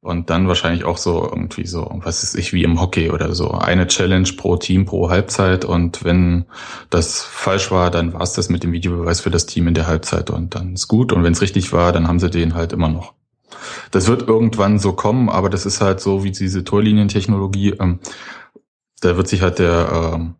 Und 0.00 0.28
dann 0.28 0.48
wahrscheinlich 0.48 0.84
auch 0.84 0.98
so 0.98 1.24
irgendwie 1.24 1.66
so, 1.66 1.90
was 2.04 2.22
ist 2.22 2.34
ich, 2.34 2.52
wie 2.52 2.62
im 2.62 2.78
Hockey 2.78 3.10
oder 3.10 3.34
so. 3.34 3.52
Eine 3.52 3.86
Challenge 3.86 4.28
pro 4.36 4.56
Team 4.56 4.84
pro 4.84 5.08
Halbzeit. 5.08 5.64
Und 5.64 6.04
wenn 6.04 6.44
das 6.90 7.22
falsch 7.22 7.70
war, 7.70 7.90
dann 7.90 8.12
war 8.12 8.20
es 8.20 8.34
das 8.34 8.50
mit 8.50 8.64
dem 8.64 8.72
Videobeweis 8.72 9.22
für 9.22 9.30
das 9.30 9.46
Team 9.46 9.66
in 9.66 9.72
der 9.72 9.86
Halbzeit. 9.86 10.28
Und 10.28 10.54
dann 10.54 10.74
ist 10.74 10.88
gut. 10.88 11.10
Und 11.10 11.24
wenn 11.24 11.32
es 11.32 11.40
richtig 11.40 11.72
war, 11.72 11.90
dann 11.90 12.06
haben 12.06 12.18
sie 12.18 12.28
den 12.28 12.54
halt 12.54 12.74
immer 12.74 12.88
noch. 12.88 13.14
Das 13.90 14.06
wird 14.06 14.28
irgendwann 14.28 14.78
so 14.78 14.92
kommen, 14.92 15.28
aber 15.28 15.50
das 15.50 15.66
ist 15.66 15.80
halt 15.80 16.00
so 16.00 16.24
wie 16.24 16.32
diese 16.32 16.64
Torlinientechnologie. 16.64 17.74
Ähm, 17.80 18.00
da 19.00 19.16
wird 19.16 19.28
sich 19.28 19.42
halt 19.42 19.58
der 19.58 20.12
ähm, 20.14 20.34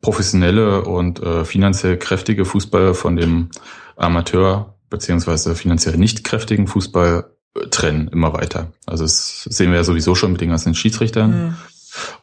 professionelle 0.00 0.84
und 0.84 1.20
äh, 1.20 1.44
finanziell 1.44 1.98
kräftige 1.98 2.44
Fußball 2.44 2.94
von 2.94 3.16
dem 3.16 3.50
Amateur 3.96 4.74
beziehungsweise 4.90 5.54
finanziell 5.54 5.96
nicht 5.96 6.24
kräftigen 6.24 6.66
Fußball 6.66 7.30
trennen 7.70 8.08
immer 8.08 8.32
weiter. 8.32 8.72
Also 8.86 9.04
das 9.04 9.44
sehen 9.44 9.70
wir 9.70 9.78
ja 9.78 9.84
sowieso 9.84 10.14
schon 10.14 10.32
mit 10.32 10.40
den 10.40 10.50
ganzen 10.50 10.74
Schiedsrichtern 10.74 11.30
mhm. 11.30 11.54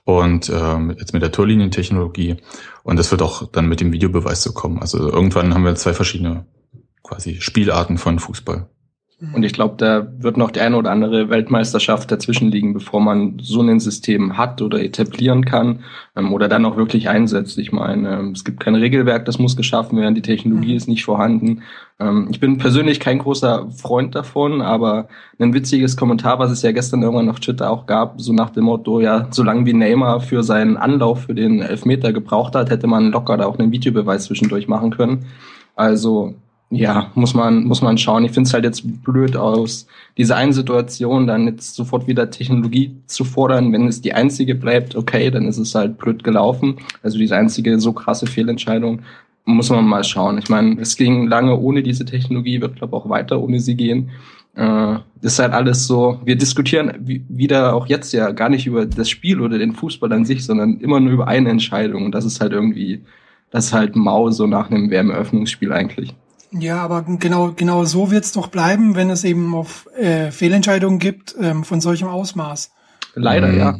und 0.04 0.50
ähm, 0.50 0.96
jetzt 0.98 1.14
mit 1.14 1.22
der 1.22 1.32
Torlinientechnologie 1.32 2.38
und 2.84 2.98
das 2.98 3.12
wird 3.12 3.22
auch 3.22 3.52
dann 3.52 3.68
mit 3.68 3.82
dem 3.82 3.92
Videobeweis 3.92 4.42
so 4.42 4.54
kommen. 4.54 4.80
Also 4.80 4.98
irgendwann 5.10 5.54
haben 5.54 5.66
wir 5.66 5.76
zwei 5.76 5.94
verschiedene 5.94 6.46
quasi 7.04 7.42
Spielarten 7.42 7.98
von 7.98 8.20
Fußball. 8.20 8.70
Und 9.34 9.44
ich 9.44 9.54
glaube, 9.54 9.76
da 9.78 10.08
wird 10.20 10.38
noch 10.38 10.52
die 10.52 10.62
eine 10.62 10.78
oder 10.78 10.92
andere 10.92 11.30
Weltmeisterschaft 11.30 12.12
dazwischen 12.12 12.52
liegen, 12.52 12.74
bevor 12.74 13.02
man 13.02 13.38
so 13.42 13.62
ein 13.62 13.80
System 13.80 14.38
hat 14.38 14.62
oder 14.62 14.82
etablieren 14.84 15.46
kann 15.46 15.84
ähm, 16.16 16.34
oder 16.34 16.48
dann 16.48 16.66
auch 16.66 16.78
wirklich 16.78 17.10
einsetzt. 17.10 17.58
Ich 17.58 17.72
meine, 17.72 18.20
ähm, 18.20 18.32
es 18.32 18.44
gibt 18.44 18.60
kein 18.60 18.76
Regelwerk, 18.76 19.26
das 19.26 19.40
muss 19.40 19.56
geschaffen 19.56 20.00
werden, 20.00 20.16
die 20.16 20.22
Technologie 20.22 20.72
mhm. 20.72 20.78
ist 20.78 20.88
nicht 20.88 21.06
vorhanden. 21.06 21.64
Ähm, 22.00 22.28
ich 22.30 22.40
bin 22.40 22.58
persönlich 22.58 23.00
kein 23.00 23.20
großer 23.20 23.70
Freund 23.72 24.16
davon, 24.16 24.62
aber 24.62 25.08
ein 25.40 25.54
witziges 25.54 25.98
Kommentar, 25.98 26.40
was 26.40 26.52
es 26.52 26.62
ja 26.62 26.72
gestern 26.72 27.02
irgendwann 27.02 27.30
auf 27.30 27.40
Twitter 27.40 27.70
auch 27.70 27.86
gab, 27.86 28.22
so 28.22 28.34
nach 28.34 28.50
dem 28.50 28.66
Motto, 28.66 29.00
ja, 29.00 29.28
solange 29.32 29.66
wie 29.66 29.74
Neymar 29.74 30.22
für 30.22 30.44
seinen 30.44 30.78
Anlauf 30.78 31.24
für 31.24 31.36
den 31.36 31.62
Elfmeter 31.62 32.14
gebraucht 32.14 32.56
hat, 32.56 32.70
hätte 32.70 32.88
man 32.88 33.12
locker 33.12 33.38
da 33.38 33.46
auch 33.46 33.60
einen 33.60 33.72
Videobeweis 33.72 34.26
zwischendurch 34.26 34.68
machen 34.68 34.92
können. 34.92 35.26
Also 35.76 36.36
ja, 36.72 37.12
muss 37.16 37.34
man, 37.34 37.66
muss 37.66 37.82
man 37.82 37.98
schauen. 37.98 38.26
Ich 38.26 38.32
finde 38.32 38.48
es 38.48 38.54
halt 38.54 38.64
jetzt 38.64 39.04
blöd 39.04 39.36
aus, 39.38 39.88
diese 40.18 40.36
einen 40.36 40.54
Situation 40.54 41.28
dann 41.28 41.46
jetzt 41.46 41.76
sofort 41.76 42.08
wieder 42.08 42.32
Technologie 42.32 42.96
zu 43.06 43.24
fordern. 43.24 43.72
Wenn 43.72 43.88
es 43.88 44.02
die 44.02 44.14
einzige 44.14 44.56
bleibt, 44.56 44.96
okay, 44.96 45.30
dann 45.30 45.48
ist 45.48 45.58
es 45.58 45.76
halt 45.76 45.98
blöd 45.98 46.24
gelaufen. 46.24 46.78
Also 47.04 47.18
diese 47.18 47.36
einzige 47.36 47.80
so 47.80 47.94
krasse 47.94 48.26
Fehlentscheidung 48.26 49.02
muss 49.46 49.70
man 49.70 49.86
mal 49.86 50.04
schauen. 50.04 50.38
Ich 50.40 50.50
meine, 50.50 50.80
es 50.82 50.96
ging 50.98 51.28
lange 51.28 51.56
ohne 51.58 51.84
diese 51.84 52.04
Technologie, 52.04 52.62
wird 52.62 52.78
glaube 52.78 52.96
auch 52.96 53.10
weiter 53.10 53.40
ohne 53.40 53.60
sie 53.60 53.76
gehen. 53.76 54.10
Äh, 54.56 54.98
ist 55.22 55.40
halt 55.40 55.54
alles 55.54 55.86
so, 55.86 56.20
wir 56.24 56.36
diskutieren 56.36 56.94
wieder 57.00 57.76
auch 57.76 57.88
jetzt 57.88 58.12
ja 58.14 58.32
gar 58.32 58.50
nicht 58.50 58.66
über 58.68 58.86
das 58.86 59.10
Spiel 59.10 59.42
oder 59.42 59.58
den 59.58 59.74
Fußball 59.74 60.12
an 60.14 60.26
sich, 60.26 60.46
sondern 60.46 60.80
immer 60.80 61.00
nur 61.00 61.14
über 61.14 61.28
eine 61.28 61.50
Entscheidung. 61.50 62.06
Und 62.06 62.14
das 62.14 62.26
ist 62.26 62.42
halt 62.42 62.54
irgendwie, 62.54 63.04
das 63.52 63.68
ist 63.68 63.74
halt 63.74 63.96
mau 63.96 64.30
so 64.32 64.48
nach 64.48 64.72
einem 64.72 64.90
Wärmeöffnungsspiel 64.90 65.72
eigentlich. 65.72 66.16
Ja, 66.58 66.82
aber 66.82 67.04
genau, 67.04 67.52
genau 67.54 67.84
so 67.84 68.12
wird's 68.12 68.32
doch 68.32 68.48
bleiben, 68.48 68.96
wenn 68.96 69.10
es 69.10 69.24
eben 69.24 69.54
auf 69.54 69.88
äh, 69.98 70.32
Fehlentscheidungen 70.32 71.00
gibt 71.00 71.36
ähm, 71.40 71.64
von 71.64 71.82
solchem 71.82 72.08
Ausmaß. 72.08 72.72
Leider, 73.16 73.48
mhm. 73.48 73.58
ja. 73.58 73.80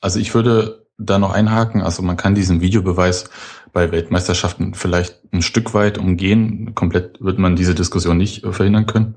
Also 0.00 0.18
ich 0.18 0.34
würde 0.34 0.86
da 0.98 1.18
noch 1.18 1.32
einhaken. 1.32 1.80
Also 1.80 2.02
man 2.02 2.16
kann 2.16 2.34
diesen 2.34 2.60
Videobeweis 2.60 3.30
bei 3.72 3.90
Weltmeisterschaften 3.90 4.74
vielleicht 4.74 5.20
ein 5.32 5.42
Stück 5.42 5.72
weit 5.72 5.98
umgehen. 5.98 6.74
Komplett 6.74 7.20
wird 7.20 7.38
man 7.38 7.56
diese 7.56 7.74
Diskussion 7.74 8.18
nicht 8.18 8.44
verhindern 8.44 8.86
können, 8.86 9.16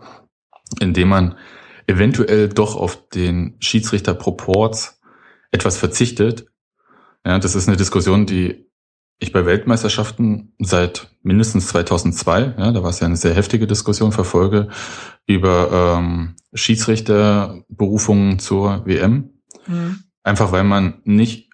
indem 0.79 1.09
man 1.09 1.35
eventuell 1.87 2.47
doch 2.49 2.75
auf 2.75 3.09
den 3.09 3.55
Schiedsrichterproports 3.59 5.01
etwas 5.51 5.77
verzichtet. 5.77 6.45
Ja, 7.25 7.37
das 7.39 7.55
ist 7.55 7.67
eine 7.67 7.77
Diskussion, 7.77 8.25
die 8.25 8.70
ich 9.21 9.31
bei 9.31 9.45
Weltmeisterschaften 9.45 10.53
seit 10.59 11.15
mindestens 11.21 11.67
2002, 11.67 12.55
ja, 12.57 12.71
da 12.71 12.83
war 12.83 12.89
es 12.89 12.99
ja 12.99 13.05
eine 13.05 13.15
sehr 13.15 13.35
heftige 13.35 13.67
Diskussion, 13.67 14.11
verfolge 14.11 14.69
über 15.27 15.99
ähm, 15.99 16.35
Schiedsrichterberufungen 16.53 18.39
zur 18.39 18.85
WM. 18.85 19.29
Mhm. 19.67 20.03
Einfach 20.23 20.51
weil 20.51 20.63
man 20.63 21.01
nicht 21.03 21.49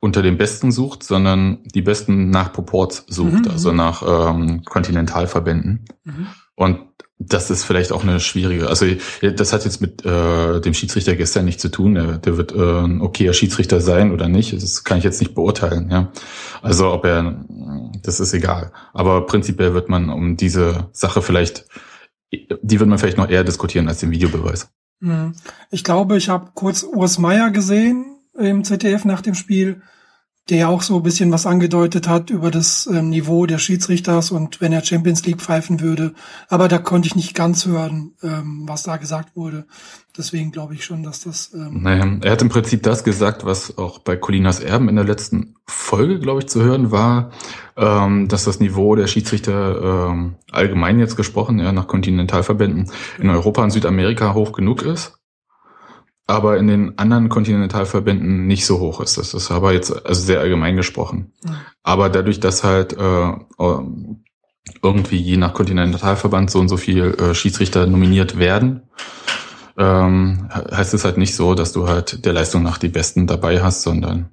unter 0.00 0.20
den 0.20 0.36
Besten 0.36 0.70
sucht, 0.70 1.02
sondern 1.02 1.64
die 1.64 1.80
Besten 1.80 2.28
nach 2.28 2.52
Proports 2.52 3.06
sucht, 3.08 3.46
mhm. 3.46 3.50
also 3.50 3.72
nach 3.72 4.02
ähm, 4.06 4.62
Kontinentalverbänden. 4.64 5.86
Mhm. 6.04 6.26
Und 6.56 6.80
das 7.18 7.50
ist 7.50 7.64
vielleicht 7.64 7.92
auch 7.92 8.02
eine 8.02 8.20
schwierige, 8.20 8.68
also 8.68 8.86
das 9.22 9.52
hat 9.52 9.64
jetzt 9.64 9.80
mit 9.80 10.04
äh, 10.04 10.60
dem 10.60 10.74
Schiedsrichter 10.74 11.16
gestern 11.16 11.46
nichts 11.46 11.62
zu 11.62 11.70
tun. 11.70 11.94
Der, 11.94 12.18
der 12.18 12.36
wird 12.36 12.52
äh, 12.52 12.80
ein 12.80 13.00
okayer 13.00 13.32
Schiedsrichter 13.32 13.80
sein 13.80 14.12
oder 14.12 14.28
nicht. 14.28 14.52
Das 14.52 14.84
kann 14.84 14.98
ich 14.98 15.04
jetzt 15.04 15.20
nicht 15.20 15.34
beurteilen. 15.34 15.90
Ja, 15.90 16.12
also 16.60 16.92
ob 16.92 17.06
er, 17.06 17.44
das 18.02 18.20
ist 18.20 18.34
egal. 18.34 18.70
Aber 18.92 19.24
prinzipiell 19.24 19.72
wird 19.72 19.88
man 19.88 20.10
um 20.10 20.36
diese 20.36 20.88
Sache 20.92 21.22
vielleicht, 21.22 21.66
die 22.30 22.80
wird 22.80 22.88
man 22.88 22.98
vielleicht 22.98 23.18
noch 23.18 23.30
eher 23.30 23.44
diskutieren 23.44 23.88
als 23.88 24.00
den 24.00 24.10
Videobeweis. 24.10 24.68
Hm. 25.00 25.32
Ich 25.70 25.84
glaube, 25.84 26.18
ich 26.18 26.28
habe 26.28 26.50
kurz 26.54 26.82
Urs 26.82 27.18
Meier 27.18 27.50
gesehen 27.50 28.18
im 28.38 28.62
ZDF 28.62 29.06
nach 29.06 29.22
dem 29.22 29.34
Spiel 29.34 29.80
der 30.48 30.68
auch 30.68 30.82
so 30.82 30.96
ein 30.96 31.02
bisschen 31.02 31.32
was 31.32 31.44
angedeutet 31.44 32.06
hat 32.06 32.30
über 32.30 32.52
das 32.52 32.88
ähm, 32.92 33.08
Niveau 33.08 33.46
der 33.46 33.58
Schiedsrichters 33.58 34.30
und 34.30 34.60
wenn 34.60 34.72
er 34.72 34.84
Champions 34.84 35.26
League 35.26 35.40
pfeifen 35.40 35.80
würde. 35.80 36.14
Aber 36.48 36.68
da 36.68 36.78
konnte 36.78 37.08
ich 37.08 37.16
nicht 37.16 37.34
ganz 37.34 37.66
hören, 37.66 38.12
ähm, 38.22 38.62
was 38.66 38.84
da 38.84 38.96
gesagt 38.96 39.34
wurde. 39.34 39.66
Deswegen 40.16 40.52
glaube 40.52 40.74
ich 40.74 40.84
schon, 40.84 41.02
dass 41.02 41.20
das. 41.20 41.52
Ähm 41.52 41.82
naja, 41.82 42.18
er 42.22 42.30
hat 42.30 42.42
im 42.42 42.48
Prinzip 42.48 42.84
das 42.84 43.02
gesagt, 43.02 43.44
was 43.44 43.76
auch 43.76 43.98
bei 43.98 44.16
Colinas 44.16 44.60
Erben 44.60 44.88
in 44.88 44.96
der 44.96 45.04
letzten 45.04 45.56
Folge, 45.66 46.20
glaube 46.20 46.40
ich, 46.40 46.48
zu 46.48 46.62
hören 46.62 46.92
war, 46.92 47.32
ähm, 47.76 48.28
dass 48.28 48.44
das 48.44 48.60
Niveau 48.60 48.94
der 48.94 49.08
Schiedsrichter 49.08 50.10
ähm, 50.10 50.36
allgemein 50.52 51.00
jetzt 51.00 51.16
gesprochen, 51.16 51.58
ja, 51.58 51.72
nach 51.72 51.88
Kontinentalverbänden 51.88 52.90
in 53.18 53.30
Europa 53.30 53.64
und 53.64 53.72
Südamerika 53.72 54.34
hoch 54.34 54.52
genug 54.52 54.82
ist 54.82 55.18
aber 56.26 56.58
in 56.58 56.66
den 56.66 56.98
anderen 56.98 57.28
Kontinentalverbänden 57.28 58.46
nicht 58.46 58.66
so 58.66 58.80
hoch 58.80 59.00
ist. 59.00 59.16
Das 59.16 59.32
ist 59.32 59.50
aber 59.50 59.72
jetzt 59.72 60.06
also 60.06 60.20
sehr 60.20 60.40
allgemein 60.40 60.76
gesprochen. 60.76 61.32
Aber 61.82 62.08
dadurch, 62.08 62.40
dass 62.40 62.64
halt 62.64 62.94
äh, 62.94 63.32
ähm, 63.58 64.24
irgendwie 64.82 65.18
je 65.18 65.36
nach 65.36 65.54
Kontinentalverband 65.54 66.50
so 66.50 66.58
und 66.58 66.68
so 66.68 66.76
viel 66.76 67.14
äh, 67.14 67.34
Schiedsrichter 67.34 67.86
nominiert 67.86 68.38
werden, 68.38 68.82
ähm, 69.78 70.48
heißt 70.50 70.94
es 70.94 71.04
halt 71.04 71.18
nicht 71.18 71.36
so, 71.36 71.54
dass 71.54 71.72
du 71.72 71.88
halt 71.88 72.24
der 72.24 72.32
Leistung 72.32 72.62
nach 72.62 72.78
die 72.78 72.88
Besten 72.88 73.26
dabei 73.26 73.62
hast, 73.62 73.82
sondern 73.82 74.30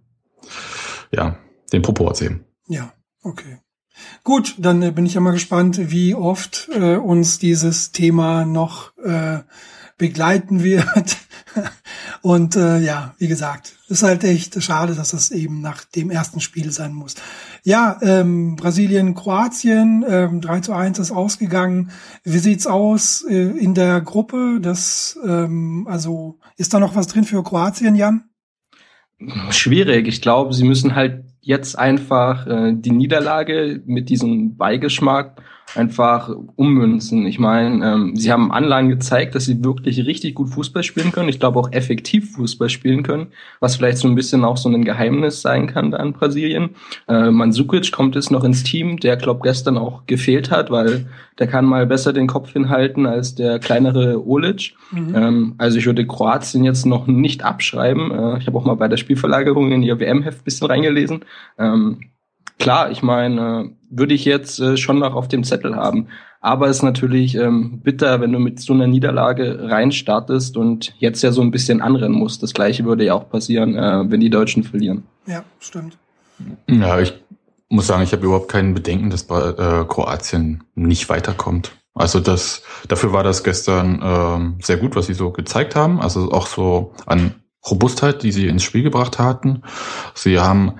ja, 1.12 1.38
den 1.72 1.82
Proporz 1.84 2.22
eben. 2.22 2.46
Ja, 2.68 2.94
okay. 3.22 3.60
Gut, 4.24 4.56
dann 4.58 4.82
äh, 4.82 4.92
bin 4.92 5.06
ich 5.06 5.14
ja 5.14 5.22
mal 5.22 5.32
gespannt, 5.34 5.92
wie 5.92 6.16
oft 6.16 6.70
äh, 6.74 6.96
uns 6.96 7.38
dieses 7.38 7.92
Thema 7.92 8.46
noch 8.46 8.98
äh, 8.98 9.40
begleiten 9.98 10.64
wird. 10.64 11.18
Und 12.24 12.56
äh, 12.56 12.80
ja, 12.80 13.14
wie 13.18 13.28
gesagt, 13.28 13.74
ist 13.90 14.02
halt 14.02 14.24
echt 14.24 14.64
schade, 14.64 14.96
dass 14.96 15.12
das 15.12 15.30
eben 15.30 15.60
nach 15.60 15.84
dem 15.84 16.10
ersten 16.10 16.40
Spiel 16.40 16.72
sein 16.72 16.94
muss. 16.94 17.16
Ja, 17.66 18.00
ähm, 18.02 18.56
Brasilien, 18.56 19.14
Kroatien, 19.14 20.06
ähm, 20.08 20.40
3 20.40 20.62
zu 20.62 20.72
1 20.72 21.00
ist 21.00 21.12
ausgegangen. 21.12 21.92
Wie 22.24 22.38
sieht's 22.38 22.66
aus 22.66 23.26
äh, 23.30 23.36
in 23.36 23.74
der 23.74 24.00
Gruppe? 24.00 24.60
Das, 24.62 25.20
ähm, 25.28 25.86
also 25.90 26.40
ist 26.56 26.74
da 26.74 26.80
noch 26.80 26.96
was 26.96 27.08
drin 27.08 27.26
für 27.26 27.44
Kroatien, 27.44 27.98
Jan? 27.98 28.24
Schwierig. 29.50 30.08
Ich 30.08 30.22
glaube, 30.22 30.54
sie 30.54 30.64
müssen 30.64 30.96
halt 30.96 31.26
jetzt 31.42 31.78
einfach 31.78 32.48
äh, 32.48 32.72
die 32.74 32.92
Niederlage 32.92 33.84
mit 33.86 34.08
diesem 34.08 34.56
Beigeschmack 34.56 35.42
einfach 35.76 36.30
ummünzen. 36.56 37.26
Ich 37.26 37.40
meine, 37.40 37.86
ähm, 37.86 38.16
sie 38.16 38.32
haben 38.32 38.52
Anlagen 38.52 38.90
gezeigt, 38.90 39.36
dass 39.36 39.46
sie 39.46 39.64
wirklich 39.64 40.06
richtig 40.06 40.36
gut 40.36 40.50
Fußball 40.50 40.84
spielen 40.84 41.12
können. 41.12 41.30
Ich 41.30 41.40
glaube 41.40 41.60
auch 41.60 41.72
effektiv 41.72 42.34
Fußball 42.34 42.70
spielen 42.70 43.04
können, 43.04 43.28
was 43.60 43.76
vielleicht 43.76 43.98
so 43.98 44.08
ein 44.08 44.16
bisschen 44.16 44.46
auch 44.46 44.58
so 44.58 44.70
ein 44.70 44.86
Geheimnis 44.86 45.42
sein 45.42 45.68
kann 45.68 45.92
da 45.92 45.98
in 45.98 46.14
Brasilien. 46.14 46.72
Äh, 47.08 47.32
Mansukic 47.32 47.92
kommt 47.92 48.16
jetzt 48.16 48.32
noch 48.32 48.44
ins 48.44 48.64
Team, 48.64 49.00
der 49.00 49.18
glaube 49.18 49.42
gestern 49.44 49.78
auch 49.78 50.06
gefehlt 50.06 50.52
hat, 50.52 50.70
weil 50.70 51.08
der 51.40 51.48
kann 51.48 51.66
mal 51.66 51.88
besser 51.88 52.14
den 52.14 52.28
Kopf 52.28 52.54
hinhalten 52.54 53.06
als 53.06 53.34
der 53.36 53.60
kleinere 53.60 54.28
Olic. 54.28 54.76
Mhm. 54.92 55.16
Ähm, 55.16 55.56
also 55.58 55.78
ich 55.80 55.86
würde 55.86 56.06
Kroatien 56.06 56.64
jetzt 56.64 56.86
noch 56.86 57.08
nicht 57.08 57.44
abschreiben. 57.44 58.12
Äh, 58.12 58.38
ich 58.38 58.48
habe 58.48 58.58
auch 58.58 58.66
mal 58.66 58.76
bei 58.76 58.88
der 58.88 58.98
Spielverlagerung 58.98 59.72
in 59.72 59.82
ihr 59.82 60.00
WM-Heft 60.00 60.44
bisschen 60.46 60.68
reingelesen. 60.68 61.26
Ähm, 61.58 62.00
klar, 62.60 62.92
ich 62.92 63.04
meine, 63.04 63.72
würde 63.90 64.14
ich 64.14 64.26
jetzt 64.26 64.60
äh, 64.60 64.78
schon 64.78 65.00
noch 65.00 65.16
auf 65.16 65.28
dem 65.28 65.44
Zettel 65.44 65.76
haben. 65.76 66.08
Aber 66.42 66.68
es 66.68 66.78
ist 66.78 66.84
natürlich 66.84 67.36
ähm, 67.36 67.80
bitter, 67.82 68.20
wenn 68.20 68.34
du 68.34 68.40
mit 68.40 68.60
so 68.60 68.74
einer 68.74 68.86
Niederlage 68.86 69.70
reinstartest 69.70 70.58
und 70.58 70.94
jetzt 70.98 71.22
ja 71.22 71.32
so 71.32 71.42
ein 71.42 71.52
bisschen 71.52 71.82
anrennen 71.82 72.18
musst. 72.18 72.44
Das 72.44 72.54
gleiche 72.54 72.84
würde 72.84 73.06
ja 73.06 73.14
auch 73.14 73.30
passieren, 73.30 73.78
äh, 73.78 74.12
wenn 74.12 74.20
die 74.20 74.30
Deutschen 74.30 74.64
verlieren. 74.64 75.04
Ja, 75.26 75.46
stimmt. 75.60 75.98
Ja, 76.68 77.00
ich 77.00 77.14
muss 77.70 77.88
sagen, 77.88 78.04
ich 78.04 78.12
habe 78.12 78.26
überhaupt 78.26 78.52
keinen 78.52 78.74
Bedenken, 78.74 79.10
dass 79.10 79.24
äh, 79.24 79.86
Kroatien 79.88 80.66
nicht 80.76 81.08
weiterkommt. 81.08 81.72
Also 81.94 82.20
das, 82.20 82.64
dafür 82.90 83.14
war 83.14 83.24
das 83.24 83.44
gestern 83.44 84.02
ähm, 84.04 84.56
sehr 84.62 84.78
gut, 84.78 84.98
was 84.98 85.08
sie 85.08 85.14
so 85.14 85.32
gezeigt 85.32 85.76
haben. 85.76 86.02
Also 86.02 86.32
auch 86.32 86.48
so 86.48 86.94
an 87.06 87.36
Robustheit, 87.70 88.24
die 88.24 88.32
sie 88.32 88.48
ins 88.48 88.64
Spiel 88.64 88.84
gebracht 88.84 89.18
hatten. 89.18 89.62
Sie 90.14 90.40
haben 90.40 90.74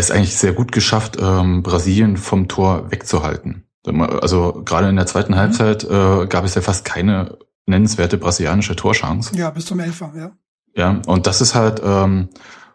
es 0.00 0.10
eigentlich 0.10 0.36
sehr 0.36 0.52
gut 0.52 0.72
geschafft, 0.72 1.16
ähm, 1.20 1.62
Brasilien 1.62 2.16
vom 2.16 2.48
Tor 2.48 2.90
wegzuhalten. 2.90 3.64
Also 3.86 4.62
gerade 4.64 4.88
in 4.88 4.96
der 4.96 5.06
zweiten 5.06 5.32
mhm. 5.32 5.38
Halbzeit 5.38 5.84
äh, 5.84 6.26
gab 6.26 6.44
es 6.44 6.54
ja 6.54 6.60
fast 6.60 6.84
keine 6.84 7.38
nennenswerte 7.66 8.18
brasilianische 8.18 8.76
Torchance. 8.76 9.36
Ja, 9.36 9.50
bis 9.50 9.66
zum 9.66 9.80
Elfer, 9.80 10.12
ja. 10.16 10.32
Ja, 10.74 11.00
und 11.06 11.26
das 11.26 11.40
ist 11.40 11.54
halt 11.54 11.80
ähm, 11.84 12.28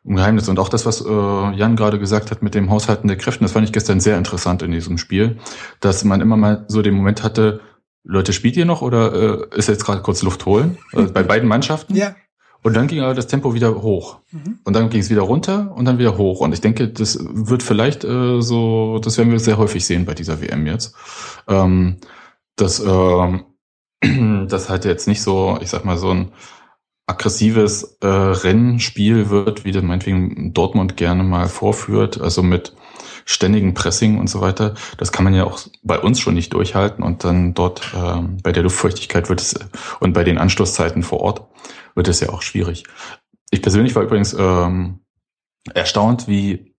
ein 0.06 0.16
Geheimnis. 0.16 0.50
Und 0.50 0.60
auch 0.60 0.70
das, 0.70 0.86
was 0.86 1.02
äh, 1.02 1.10
Jan 1.10 1.76
gerade 1.76 2.00
gesagt 2.00 2.32
hat 2.32 2.42
mit 2.42 2.56
dem 2.56 2.70
Haushalten 2.70 3.08
der 3.08 3.18
Kräften, 3.18 3.44
das 3.44 3.52
fand 3.52 3.66
ich 3.66 3.74
gestern 3.74 4.00
sehr 4.00 4.18
interessant 4.18 4.62
in 4.64 4.72
diesem 4.72 4.98
Spiel, 4.98 5.38
dass 5.80 6.04
man 6.04 6.22
immer 6.22 6.38
mal 6.38 6.66
so 6.68 6.82
den 6.82 6.94
Moment 6.94 7.24
hatte, 7.24 7.62
Leute, 8.04 8.34
spielt 8.34 8.56
ihr 8.56 8.66
noch 8.66 8.82
oder 8.82 9.52
äh, 9.52 9.58
ist 9.58 9.68
jetzt 9.68 9.84
gerade 9.84 10.02
kurz 10.02 10.22
Luft 10.22 10.46
holen? 10.46 10.78
Äh, 10.94 11.04
bei 11.04 11.24
beiden 11.24 11.48
Mannschaften. 11.48 11.96
Ja. 11.96 12.16
Und 12.66 12.76
dann 12.76 12.88
ging 12.88 13.02
aber 13.02 13.14
das 13.14 13.28
Tempo 13.28 13.54
wieder 13.54 13.84
hoch. 13.84 14.18
Mhm. 14.32 14.58
Und 14.64 14.76
dann 14.76 14.90
ging 14.90 15.00
es 15.00 15.12
wieder 15.12 15.22
runter 15.22 15.72
und 15.76 15.86
dann 15.86 16.00
wieder 16.00 16.18
hoch. 16.18 16.40
Und 16.40 16.52
ich 16.52 16.62
denke, 16.62 16.88
das 16.88 17.20
wird 17.22 17.62
vielleicht 17.62 18.04
äh, 18.04 18.42
so, 18.42 18.98
das 18.98 19.20
werden 19.20 19.32
wir 19.32 19.40
sehr 19.40 19.60
häufig 19.60 19.86
sehen 19.86 20.06
bei 20.06 20.16
dieser 20.16 20.42
WM 20.42 20.66
jetzt. 20.66 20.96
Ähm, 21.48 21.98
dass 22.56 22.80
äh, 22.84 23.40
das 24.48 24.68
halt 24.68 24.84
jetzt 24.84 25.08
nicht 25.08 25.22
so, 25.22 25.60
ich 25.62 25.70
sag 25.70 25.86
mal, 25.86 26.00
so 26.00 26.10
ein 26.10 26.32
aggressives 27.06 28.00
äh, 28.02 28.08
Rennspiel 28.08 29.30
wird, 29.30 29.64
wie 29.64 29.72
das 29.72 29.84
meinetwegen 29.84 30.52
Dortmund 30.56 30.98
gerne 30.98 31.22
mal 31.22 31.48
vorführt, 31.50 32.20
also 32.20 32.42
mit 32.42 32.76
ständigen 33.26 33.76
Pressing 33.76 34.18
und 34.18 34.28
so 34.28 34.42
weiter. 34.42 34.74
Das 34.98 35.12
kann 35.12 35.24
man 35.24 35.36
ja 35.36 35.44
auch 35.44 35.60
bei 35.84 36.00
uns 36.00 36.20
schon 36.20 36.34
nicht 36.34 36.52
durchhalten 36.56 37.04
und 37.04 37.24
dann 37.24 37.54
dort 37.54 37.94
äh, 37.94 38.22
bei 38.42 38.52
der 38.52 38.64
Luftfeuchtigkeit 38.64 39.30
wird 39.30 39.42
es 39.42 39.54
und 40.00 40.14
bei 40.14 40.24
den 40.24 40.40
Anstoßzeiten 40.40 41.04
vor 41.04 41.20
Ort 41.20 41.48
wird 41.96 42.08
es 42.08 42.20
ja 42.20 42.30
auch 42.30 42.42
schwierig. 42.42 42.84
Ich 43.50 43.62
persönlich 43.62 43.96
war 43.96 44.04
übrigens 44.04 44.36
ähm, 44.38 45.00
erstaunt, 45.74 46.28
wie 46.28 46.76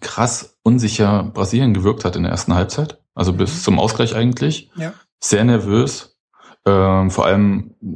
krass 0.00 0.58
unsicher 0.62 1.22
Brasilien 1.22 1.74
gewirkt 1.74 2.04
hat 2.04 2.16
in 2.16 2.22
der 2.22 2.32
ersten 2.32 2.54
Halbzeit. 2.54 3.02
Also 3.14 3.32
bis 3.32 3.54
mhm. 3.54 3.60
zum 3.60 3.78
Ausgleich 3.78 4.14
eigentlich. 4.14 4.70
Ja. 4.76 4.94
Sehr 5.20 5.44
nervös. 5.44 6.18
Ähm, 6.64 7.10
vor 7.10 7.26
allem 7.26 7.74
äh, 7.82 7.86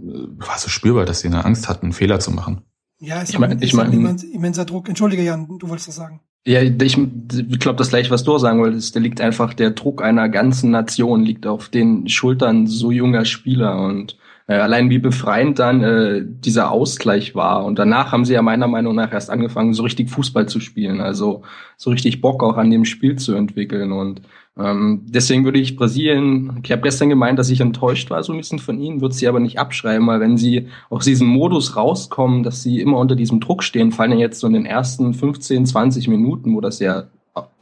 war 0.47 0.56
es 0.56 0.62
so 0.62 0.68
spürbar, 0.68 1.04
dass 1.04 1.21
sie 1.21 1.28
eine 1.28 1.44
Angst 1.44 1.68
hatten, 1.68 1.92
Fehler 1.92 2.21
zu 2.21 2.30
machen. 2.30 2.62
Ja, 2.99 3.21
es 3.23 3.30
ich 3.30 3.38
mein, 3.38 3.61
ich 3.61 3.75
mein, 3.75 3.92
immenser 3.92 4.64
Druck. 4.64 4.88
Entschuldige, 4.88 5.23
Jan, 5.23 5.59
du 5.59 5.68
wolltest 5.68 5.88
das 5.88 5.97
sagen. 5.97 6.21
Ja, 6.47 6.61
ich, 6.61 6.99
ich 6.99 7.59
glaube, 7.61 7.76
das 7.76 7.90
gleiche, 7.90 8.11
was 8.11 8.25
du 8.25 8.37
sagen 8.38 8.61
wolltest, 8.61 8.97
da 8.97 9.00
liegt 9.00 9.21
einfach 9.21 9.54
der 9.54 9.71
Druck 9.71 10.02
einer 10.02 10.28
ganzen 10.28 10.71
Nation, 10.71 11.25
liegt 11.25 11.47
auf 11.47 11.68
den 11.68 12.09
Schultern 12.09 12.66
so 12.66 12.90
junger 12.90 13.25
Spieler 13.25 13.80
und 13.80 14.16
äh, 14.47 14.55
allein 14.55 14.91
wie 14.91 14.99
befreiend 14.99 15.59
dann 15.59 15.83
äh, 15.83 16.23
dieser 16.25 16.71
Ausgleich 16.71 17.35
war. 17.35 17.65
Und 17.65 17.79
danach 17.79 18.13
haben 18.13 18.25
sie 18.25 18.35
ja 18.35 18.43
meiner 18.43 18.69
Meinung 18.69 18.95
nach 18.95 19.13
erst 19.13 19.31
angefangen, 19.31 19.75
so 19.75 19.83
richtig 19.83 20.11
Fußball 20.11 20.47
zu 20.49 20.61
spielen, 20.61 21.00
also 21.00 21.43
so 21.76 21.91
richtig 21.91 22.21
Bock 22.21 22.43
auch 22.43 22.57
an 22.57 22.71
dem 22.71 22.85
Spiel 22.85 23.17
zu 23.17 23.35
entwickeln. 23.35 23.93
Und 23.93 24.23
ähm, 24.59 25.02
deswegen 25.07 25.45
würde 25.45 25.59
ich 25.59 25.76
Brasilien, 25.76 26.61
ich 26.63 26.73
habe 26.73 26.83
gestern 26.83 27.09
gemeint, 27.09 27.39
dass 27.39 27.50
ich 27.50 27.61
enttäuscht 27.61 28.11
war 28.11 28.23
so 28.23 28.33
ein 28.33 28.39
bisschen 28.39 28.59
von 28.59 28.78
ihnen, 28.78 29.00
würde 29.00 29.15
sie 29.15 29.28
aber 29.28 29.41
nicht 29.41 29.59
abschreiben, 29.59 30.07
weil 30.07 30.21
wenn 30.21 30.37
sie 30.37 30.69
aus 30.91 31.05
diesem 31.05 31.28
Modus 31.28 31.76
rauskommen, 31.76 32.43
dass 32.43 32.63
sie 32.63 32.81
immer 32.81 32.99
unter 32.99 33.17
diesem 33.17 33.41
Druck 33.41 33.63
stehen, 33.63 33.93
fallen 33.93 34.13
ja 34.13 34.19
jetzt 34.19 34.41
so 34.41 34.47
in 34.47 34.52
den 34.52 34.67
ersten 34.67 35.15
15, 35.15 35.65
20 35.67 36.09
Minuten, 36.09 36.55
wo 36.55 36.61
das 36.61 36.81
ja 36.81 37.05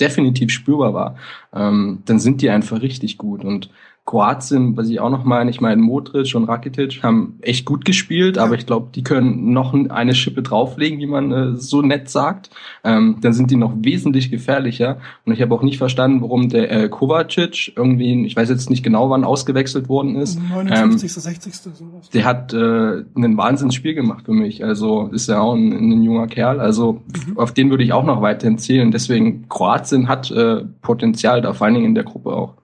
definitiv 0.01 0.51
spürbar 0.51 0.95
war, 0.95 1.16
ähm, 1.55 2.03
dann 2.07 2.19
sind 2.19 2.43
die 2.43 2.51
einfach 2.51 2.83
richtig 2.83 3.19
gut. 3.19 3.45
Und 3.45 3.71
Kroatien, 4.07 4.77
was 4.77 4.89
ich 4.89 4.99
auch 4.99 5.11
noch 5.11 5.25
meine, 5.25 5.51
ich 5.51 5.61
meine, 5.61 5.81
Modric 5.81 6.35
und 6.35 6.45
Rakitic 6.45 7.03
haben 7.03 7.39
echt 7.43 7.65
gut 7.65 7.85
gespielt, 7.85 8.39
aber 8.39 8.57
ich 8.57 8.67
glaube, 8.67 8.89
die 8.93 9.05
können 9.05 9.53
noch 9.53 9.73
eine 9.73 10.15
Schippe 10.17 10.43
drauflegen, 10.43 10.99
wie 10.99 11.07
man 11.07 11.31
äh, 11.31 11.57
so 11.57 11.81
nett 11.81 12.09
sagt. 12.09 12.51
Ähm, 12.83 13.19
dann 13.21 13.33
sind 13.35 13.53
die 13.53 13.57
noch 13.57 13.73
wesentlich 13.77 14.31
gefährlicher. 14.31 14.99
Und 15.25 15.35
ich 15.35 15.43
habe 15.43 15.55
auch 15.55 15.63
nicht 15.63 15.79
verstanden, 15.79 16.23
warum 16.23 16.49
der 16.49 16.73
äh, 16.73 16.89
Kovacic 16.89 17.73
irgendwie, 17.77 18.27
ich 18.27 18.35
weiß 18.35 18.49
jetzt 18.49 18.69
nicht 18.69 18.83
genau, 18.83 19.11
wann 19.11 19.23
ausgewechselt 19.23 19.89
worden 19.89 20.17
ist. 20.17 20.41
59. 20.41 21.03
Ähm, 21.03 21.23
60. 21.23 21.55
Sowas. 21.55 22.11
Der 22.11 22.25
hat 22.25 22.53
äh, 22.53 23.05
ein 23.15 23.37
Wahnsinnsspiel 23.37 23.95
gemacht 23.95 24.25
für 24.25 24.33
mich. 24.33 24.65
Also 24.65 25.09
ist 25.13 25.29
ja 25.29 25.41
auch 25.41 25.55
ein, 25.55 25.73
ein 25.73 26.03
junger 26.03 26.27
Kerl. 26.27 26.59
Also 26.59 27.03
mhm. 27.27 27.39
auf 27.39 27.53
den 27.53 27.71
würde 27.71 27.85
ich 27.85 27.93
auch 27.93 28.05
noch 28.05 28.23
weiterhin 28.23 28.59
zählen. 28.59 28.91
Deswegen 28.91 29.49
Kroatien 29.49 30.09
hat 30.09 30.33
äh, 30.33 30.65
Potenzial, 30.83 31.43
da 31.43 31.53
vor 31.53 31.67
allen 31.67 31.75
Dingen 31.75 31.87
in 31.87 31.95
der 31.95 32.05
Gruppe 32.05 32.33
auch. 32.33 32.60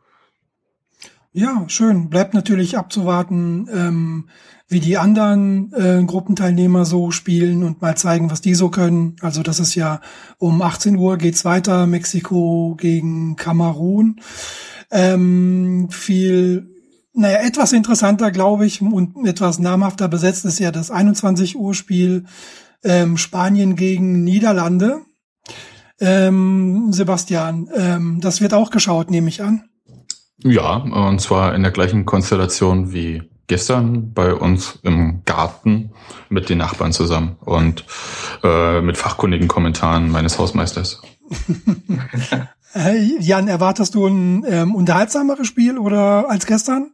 Ja, 1.37 1.67
schön. 1.69 2.09
Bleibt 2.09 2.33
natürlich 2.33 2.79
abzuwarten, 2.79 3.69
ähm, 3.71 4.31
wie 4.69 4.81
die 4.81 4.97
anderen 4.97 5.71
äh, 5.75 6.03
Gruppenteilnehmer 6.03 6.87
so 6.87 7.11
spielen 7.11 7.63
und 7.63 7.83
mal 7.83 7.95
zeigen, 7.95 8.31
was 8.31 8.41
die 8.41 8.55
so 8.55 8.71
können. 8.71 9.17
Also 9.21 9.43
das 9.43 9.61
ist 9.61 9.75
ja 9.75 10.01
um 10.39 10.63
18 10.63 10.97
Uhr 10.97 11.19
geht's 11.19 11.45
weiter, 11.45 11.87
Mexiko 11.87 12.75
gegen 12.79 13.37
Kamerun. 13.37 14.19
Ähm, 14.91 15.89
viel, 15.91 16.71
naja, 17.13 17.41
etwas 17.47 17.75
interessanter, 17.75 18.31
glaube 18.31 18.65
ich, 18.65 18.81
und 18.81 19.27
etwas 19.27 19.59
namhafter 19.59 20.09
besetzt 20.09 20.47
ist 20.47 20.59
ja 20.59 20.73
das 20.73 20.91
21 20.91 21.55
Uhr 21.59 21.75
Spiel 21.75 22.25
ähm, 22.83 23.19
Spanien 23.19 23.77
gegen 23.77 24.25
Niederlande. 24.25 25.03
Ähm, 26.01 26.95
Sebastian, 26.95 27.69
ähm, 27.75 28.21
das 28.23 28.41
wird 28.41 28.55
auch 28.55 28.71
geschaut, 28.71 29.11
nehme 29.11 29.29
ich 29.29 29.43
an. 29.43 29.65
Ja, 30.47 30.77
und 30.77 31.21
zwar 31.21 31.55
in 31.57 31.63
der 31.63 31.73
gleichen 31.73 32.07
Konstellation 32.07 32.93
wie 32.93 33.23
gestern 33.49 34.13
bei 34.13 34.33
uns 34.33 34.79
im 34.83 35.23
Garten 35.25 35.91
mit 36.29 36.49
den 36.49 36.59
Nachbarn 36.59 36.93
zusammen 36.93 37.37
und 37.45 37.85
äh, 38.45 38.81
mit 38.81 38.97
fachkundigen 38.97 39.49
Kommentaren 39.49 40.09
meines 40.11 40.39
Hausmeisters. 40.39 41.03
Jan, 43.21 43.49
erwartest 43.49 43.95
du 43.95 44.07
ein 44.07 44.45
ähm, 44.47 44.75
unterhaltsameres 44.75 45.49
Spiel 45.49 45.79
oder 45.79 46.31
als 46.31 46.47
gestern? 46.47 46.91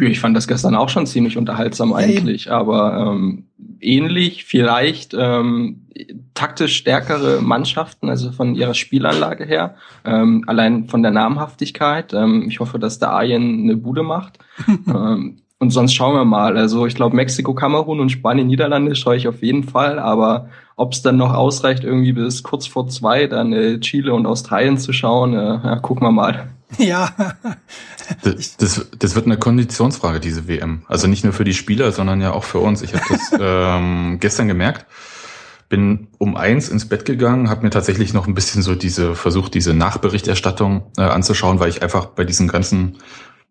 Ich 0.00 0.20
fand 0.20 0.36
das 0.36 0.46
gestern 0.46 0.74
auch 0.74 0.88
schon 0.88 1.06
ziemlich 1.06 1.38
unterhaltsam 1.38 1.92
eigentlich, 1.92 2.46
ja, 2.46 2.58
aber 2.58 3.14
ähm, 3.14 3.46
ähnlich, 3.80 4.44
vielleicht 4.44 5.14
ähm, 5.14 5.86
taktisch 6.34 6.76
stärkere 6.76 7.40
Mannschaften, 7.40 8.08
also 8.08 8.32
von 8.32 8.54
ihrer 8.54 8.74
Spielanlage 8.74 9.44
her, 9.44 9.76
ähm, 10.04 10.44
allein 10.46 10.88
von 10.88 11.02
der 11.02 11.12
Namhaftigkeit. 11.12 12.12
Ähm, 12.12 12.46
ich 12.48 12.60
hoffe, 12.60 12.78
dass 12.78 12.98
der 12.98 13.10
Arjen 13.10 13.62
eine 13.62 13.76
Bude 13.76 14.02
macht. 14.02 14.38
ähm, 14.68 15.38
und 15.58 15.70
sonst 15.70 15.92
schauen 15.92 16.14
wir 16.14 16.24
mal. 16.24 16.56
Also 16.56 16.86
ich 16.86 16.94
glaube, 16.94 17.14
Mexiko, 17.14 17.52
Kamerun 17.52 18.00
und 18.00 18.08
Spanien, 18.08 18.46
Niederlande 18.46 18.94
schaue 18.94 19.16
ich 19.16 19.28
auf 19.28 19.42
jeden 19.42 19.64
Fall, 19.64 19.98
aber 19.98 20.48
ob 20.76 20.94
es 20.94 21.02
dann 21.02 21.18
noch 21.18 21.34
ausreicht, 21.34 21.84
irgendwie 21.84 22.12
bis 22.12 22.42
kurz 22.42 22.66
vor 22.66 22.88
zwei 22.88 23.26
dann 23.26 23.52
äh, 23.52 23.78
Chile 23.80 24.14
und 24.14 24.26
Australien 24.26 24.78
zu 24.78 24.94
schauen, 24.94 25.34
äh, 25.34 25.36
ja, 25.62 25.76
gucken 25.76 26.06
wir 26.06 26.12
mal. 26.12 26.48
Ja. 26.78 27.10
das, 28.22 28.56
das, 28.56 28.86
das 28.98 29.14
wird 29.14 29.26
eine 29.26 29.38
Konditionsfrage, 29.38 30.20
diese 30.20 30.48
WM. 30.48 30.84
Also 30.88 31.06
nicht 31.06 31.24
nur 31.24 31.32
für 31.32 31.44
die 31.44 31.54
Spieler, 31.54 31.92
sondern 31.92 32.20
ja 32.20 32.32
auch 32.32 32.44
für 32.44 32.58
uns. 32.58 32.82
Ich 32.82 32.94
habe 32.94 33.04
das 33.08 33.32
ähm, 33.40 34.18
gestern 34.20 34.48
gemerkt. 34.48 34.86
Bin 35.68 36.08
um 36.18 36.36
eins 36.36 36.68
ins 36.68 36.88
Bett 36.88 37.04
gegangen, 37.04 37.48
habe 37.48 37.62
mir 37.62 37.70
tatsächlich 37.70 38.12
noch 38.12 38.26
ein 38.26 38.34
bisschen 38.34 38.60
so 38.60 38.74
diese 38.74 39.14
versucht, 39.14 39.54
diese 39.54 39.72
Nachberichterstattung 39.72 40.90
äh, 40.96 41.02
anzuschauen, 41.02 41.60
weil 41.60 41.68
ich 41.68 41.82
einfach 41.82 42.06
bei 42.06 42.24
diesen 42.24 42.48
ganzen 42.48 42.98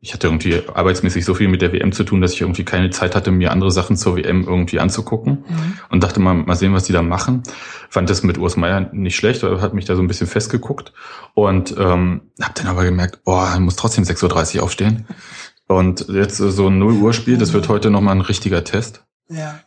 ich 0.02 0.14
hatte 0.14 0.28
irgendwie 0.28 0.62
arbeitsmäßig 0.74 1.26
so 1.26 1.34
viel 1.34 1.50
mit 1.50 1.62
der 1.62 1.74
WM 1.74 1.92
zu 1.92 2.06
tun, 2.06 2.22
dass 2.22 2.34
ich 2.34 2.42
irgendwie 2.42 2.64
keine 2.64 2.90
Zeit 2.90 3.16
hatte, 3.16 3.32
mir 3.32 3.52
andere 3.52 3.72
Sachen 3.72 3.98
zur 3.98 4.16
WM 4.16 4.46
irgendwie 4.48 4.80
anzugucken 4.80 5.44
mhm. 5.48 5.80
und 5.90 6.04
dachte 6.04 6.22
mal, 6.22 6.36
mal 6.36 6.56
sehen, 6.56 6.74
was 6.74 6.86
die 6.86 6.94
da 6.94 7.02
machen. 7.02 7.44
Fand 7.90 8.10
das 8.10 8.24
mit 8.24 8.38
Urs 8.38 8.56
Meier 8.56 8.90
nicht 8.94 9.18
schlecht, 9.18 9.44
aber 9.44 9.60
hat 9.60 9.74
mich 9.74 9.86
da 9.86 9.96
so 9.96 10.02
ein 10.02 10.08
bisschen 10.08 10.28
festgeguckt 10.28 10.94
und 11.34 11.76
ähm, 11.78 12.22
habe 12.42 12.54
dann 12.56 12.68
aber 12.68 12.86
gemerkt, 12.86 13.24
boah, 13.26 13.52
ich 13.54 13.60
muss 13.60 13.76
trotzdem 13.76 14.06
6.30 14.06 14.58
Uhr 14.58 14.64
aufstehen. 14.64 15.06
Und 15.68 16.08
jetzt 16.08 16.38
so 16.38 16.68
ein 16.68 16.80
0 16.80 16.94
Uhr 16.94 17.14
Spiel, 17.14 17.38
das 17.38 17.54
wird 17.54 17.68
heute 17.68 17.92
nochmal 17.92 18.16
ein 18.16 18.22
richtiger 18.22 18.64
Test. 18.64 19.06
Ja. 19.28 19.60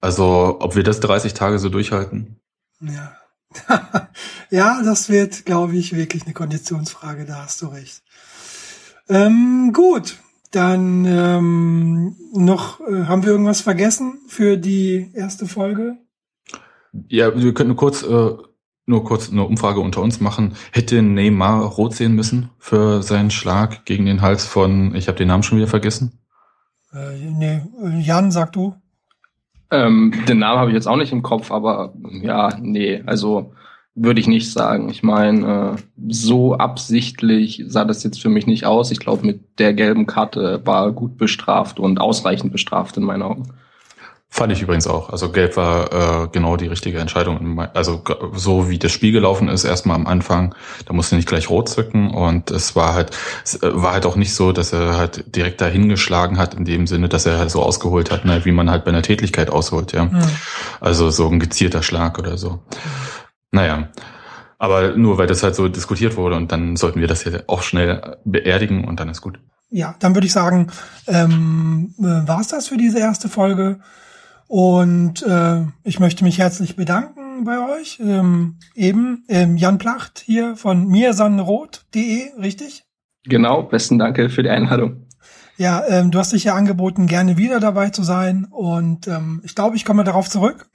Also, 0.00 0.56
ob 0.60 0.74
wir 0.74 0.82
das 0.82 1.00
30 1.00 1.34
Tage 1.34 1.58
so 1.58 1.68
durchhalten? 1.68 2.40
Ja. 2.80 3.16
ja, 4.50 4.82
das 4.82 5.08
wird, 5.08 5.44
glaube 5.44 5.76
ich, 5.76 5.94
wirklich 5.94 6.24
eine 6.24 6.34
Konditionsfrage, 6.34 7.26
da 7.26 7.44
hast 7.44 7.62
du 7.62 7.66
recht. 7.66 8.02
Ähm, 9.08 9.72
gut, 9.72 10.18
dann 10.50 11.04
ähm, 11.04 12.16
noch, 12.32 12.80
äh, 12.80 13.04
haben 13.04 13.24
wir 13.24 13.30
irgendwas 13.30 13.60
vergessen 13.60 14.18
für 14.26 14.56
die 14.56 15.10
erste 15.14 15.46
Folge? 15.46 15.96
Ja, 17.08 17.36
wir 17.36 17.54
könnten 17.54 17.76
kurz, 17.76 18.02
äh, 18.02 18.30
nur 18.86 19.04
kurz 19.04 19.30
eine 19.30 19.44
Umfrage 19.44 19.80
unter 19.80 20.00
uns 20.02 20.20
machen. 20.20 20.54
Hätte 20.72 21.02
Neymar 21.02 21.62
rot 21.64 21.94
sehen 21.94 22.14
müssen 22.14 22.50
für 22.58 23.02
seinen 23.02 23.30
Schlag 23.30 23.84
gegen 23.84 24.06
den 24.06 24.22
Hals 24.22 24.44
von, 24.44 24.94
ich 24.94 25.08
habe 25.08 25.18
den 25.18 25.28
Namen 25.28 25.42
schon 25.42 25.58
wieder 25.58 25.68
vergessen? 25.68 26.18
Äh, 26.92 27.16
nee, 27.18 27.62
Jan, 28.00 28.30
sag 28.30 28.52
du. 28.52 28.74
Ähm, 29.70 30.14
den 30.28 30.38
Namen 30.38 30.60
habe 30.60 30.70
ich 30.70 30.74
jetzt 30.74 30.86
auch 30.86 30.96
nicht 30.96 31.12
im 31.12 31.22
Kopf, 31.22 31.50
aber 31.50 31.92
ja, 32.22 32.56
nee, 32.60 33.02
also 33.04 33.52
würde 33.96 34.20
ich 34.20 34.28
nicht 34.28 34.52
sagen. 34.52 34.90
Ich 34.90 35.02
meine, 35.02 35.76
äh, 35.76 35.82
so 36.08 36.54
absichtlich 36.54 37.64
sah 37.66 37.84
das 37.84 38.04
jetzt 38.04 38.20
für 38.20 38.28
mich 38.28 38.46
nicht 38.46 38.66
aus. 38.66 38.90
Ich 38.90 39.00
glaube, 39.00 39.26
mit 39.26 39.58
der 39.58 39.72
gelben 39.72 40.06
Karte 40.06 40.60
war 40.64 40.92
gut 40.92 41.16
bestraft 41.16 41.80
und 41.80 41.98
ausreichend 41.98 42.52
bestraft 42.52 42.96
in 42.98 43.04
meinen 43.04 43.22
Augen. 43.22 43.48
Fand 44.28 44.52
ich 44.52 44.60
übrigens 44.60 44.86
auch. 44.86 45.08
Also 45.08 45.30
gelb 45.30 45.56
war 45.56 46.24
äh, 46.24 46.28
genau 46.30 46.58
die 46.58 46.66
richtige 46.66 46.98
Entscheidung. 46.98 47.58
Also 47.72 48.02
so 48.34 48.68
wie 48.68 48.78
das 48.78 48.92
Spiel 48.92 49.12
gelaufen 49.12 49.48
ist, 49.48 49.64
erstmal 49.64 49.96
am 49.96 50.06
Anfang, 50.06 50.54
da 50.84 50.92
musste 50.92 51.16
nicht 51.16 51.28
gleich 51.28 51.48
rot 51.48 51.70
zücken 51.70 52.10
und 52.10 52.50
es 52.50 52.76
war 52.76 52.92
halt, 52.92 53.16
es 53.44 53.62
äh, 53.62 53.70
war 53.72 53.92
halt 53.92 54.04
auch 54.04 54.16
nicht 54.16 54.34
so, 54.34 54.52
dass 54.52 54.74
er 54.74 54.98
halt 54.98 55.34
direkt 55.34 55.62
dahin 55.62 55.88
geschlagen 55.88 56.36
hat, 56.36 56.52
in 56.52 56.66
dem 56.66 56.86
Sinne, 56.86 57.08
dass 57.08 57.24
er 57.24 57.38
halt 57.38 57.50
so 57.50 57.62
ausgeholt 57.62 58.10
hat, 58.10 58.26
ne, 58.26 58.44
wie 58.44 58.52
man 58.52 58.68
halt 58.68 58.84
bei 58.84 58.90
einer 58.90 59.00
Tätigkeit 59.00 59.48
ausholt, 59.48 59.92
ja. 59.92 60.04
Mhm. 60.04 60.20
Also 60.80 61.08
so 61.08 61.28
ein 61.28 61.40
gezielter 61.40 61.82
Schlag 61.82 62.18
oder 62.18 62.36
so. 62.36 62.58
Naja. 63.56 63.88
Aber 64.58 64.96
nur 64.96 65.16
weil 65.16 65.26
das 65.26 65.42
halt 65.42 65.54
so 65.54 65.68
diskutiert 65.68 66.16
wurde 66.16 66.36
und 66.36 66.52
dann 66.52 66.76
sollten 66.76 67.00
wir 67.00 67.08
das 67.08 67.24
ja 67.24 67.32
auch 67.46 67.62
schnell 67.62 68.18
beerdigen 68.24 68.84
und 68.84 69.00
dann 69.00 69.08
ist 69.08 69.22
gut. 69.22 69.38
Ja, 69.70 69.94
dann 69.98 70.14
würde 70.14 70.26
ich 70.26 70.32
sagen, 70.32 70.68
ähm, 71.06 71.94
äh, 71.98 72.28
war 72.28 72.40
es 72.40 72.48
das 72.48 72.68
für 72.68 72.76
diese 72.76 72.98
erste 72.98 73.28
Folge. 73.28 73.80
Und 74.46 75.22
äh, 75.22 75.62
ich 75.82 75.98
möchte 75.98 76.22
mich 76.22 76.38
herzlich 76.38 76.76
bedanken 76.76 77.44
bei 77.44 77.58
euch. 77.58 77.98
Ähm, 78.00 78.58
eben 78.74 79.24
ähm, 79.28 79.56
Jan 79.56 79.78
Placht 79.78 80.22
hier 80.24 80.54
von 80.56 80.86
mirsanrot.de, 80.86 82.38
richtig? 82.38 82.84
Genau, 83.24 83.62
besten 83.62 83.98
Danke 83.98 84.30
für 84.30 84.42
die 84.42 84.50
Einladung. 84.50 85.06
Ja, 85.58 85.82
ähm, 85.88 86.10
du 86.10 86.18
hast 86.18 86.32
dich 86.32 86.44
ja 86.44 86.54
angeboten, 86.54 87.06
gerne 87.06 87.38
wieder 87.38 87.60
dabei 87.60 87.88
zu 87.88 88.02
sein. 88.02 88.46
Und 88.50 89.08
ähm, 89.08 89.40
ich 89.44 89.54
glaube, 89.54 89.76
ich 89.76 89.84
komme 89.84 90.04
darauf 90.04 90.28
zurück. 90.28 90.68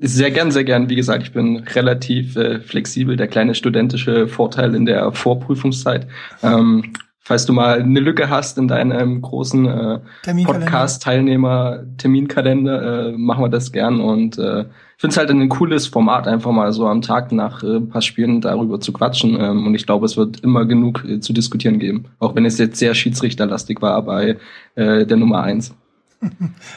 Sehr 0.00 0.30
gern, 0.30 0.50
sehr 0.50 0.64
gern. 0.64 0.88
Wie 0.88 0.94
gesagt, 0.94 1.24
ich 1.24 1.32
bin 1.32 1.58
relativ 1.58 2.36
äh, 2.36 2.60
flexibel. 2.60 3.16
Der 3.16 3.26
kleine 3.26 3.54
studentische 3.54 4.28
Vorteil 4.28 4.74
in 4.74 4.86
der 4.86 5.12
Vorprüfungszeit. 5.12 6.06
Ähm, 6.42 6.92
falls 7.28 7.46
du 7.46 7.52
mal 7.52 7.80
eine 7.80 8.00
Lücke 8.00 8.28
hast 8.30 8.58
in 8.58 8.66
deinem 8.68 9.20
großen 9.20 9.66
äh, 9.66 9.98
Podcast-Teilnehmer-Terminkalender, 10.44 13.08
äh, 13.08 13.12
machen 13.12 13.44
wir 13.44 13.50
das 13.50 13.72
gern. 13.72 14.00
Und 14.00 14.38
äh, 14.38 14.62
ich 14.62 15.00
finde 15.00 15.12
es 15.12 15.18
halt 15.18 15.30
ein 15.30 15.48
cooles 15.48 15.88
Format, 15.88 16.26
einfach 16.26 16.50
mal 16.52 16.72
so 16.72 16.86
am 16.86 17.02
Tag 17.02 17.32
nach 17.32 17.62
äh, 17.62 17.76
ein 17.76 17.88
paar 17.88 18.02
Spielen 18.02 18.40
darüber 18.40 18.80
zu 18.80 18.92
quatschen. 18.92 19.38
Ähm, 19.38 19.66
und 19.66 19.74
ich 19.74 19.84
glaube, 19.84 20.06
es 20.06 20.16
wird 20.16 20.40
immer 20.40 20.64
genug 20.64 21.04
äh, 21.04 21.20
zu 21.20 21.32
diskutieren 21.32 21.78
geben. 21.78 22.06
Auch 22.18 22.34
wenn 22.34 22.46
es 22.46 22.56
jetzt 22.56 22.78
sehr 22.78 22.94
schiedsrichterlastig 22.94 23.82
war 23.82 24.00
bei 24.02 24.38
äh, 24.76 25.04
der 25.04 25.16
Nummer 25.16 25.42
eins. 25.42 25.74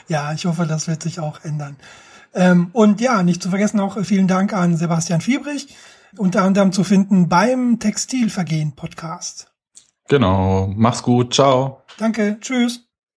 Ja, 0.07 0.33
ich 0.33 0.45
hoffe, 0.45 0.67
das 0.67 0.87
wird 0.87 1.01
sich 1.01 1.19
auch 1.19 1.43
ändern. 1.43 1.75
Ähm, 2.33 2.69
und 2.73 3.01
ja, 3.01 3.23
nicht 3.23 3.41
zu 3.43 3.49
vergessen 3.49 3.79
auch 3.79 3.97
äh, 3.97 4.03
vielen 4.03 4.27
Dank 4.27 4.53
an 4.53 4.77
Sebastian 4.77 5.21
Fiebrich, 5.21 5.75
unter 6.17 6.43
anderem 6.43 6.71
zu 6.71 6.83
finden 6.83 7.29
beim 7.29 7.79
Textilvergehen 7.79 8.75
Podcast. 8.75 9.51
Genau, 10.07 10.71
mach's 10.75 11.03
gut, 11.03 11.33
ciao. 11.33 11.83
Danke, 11.97 12.37
tschüss. 12.39 12.90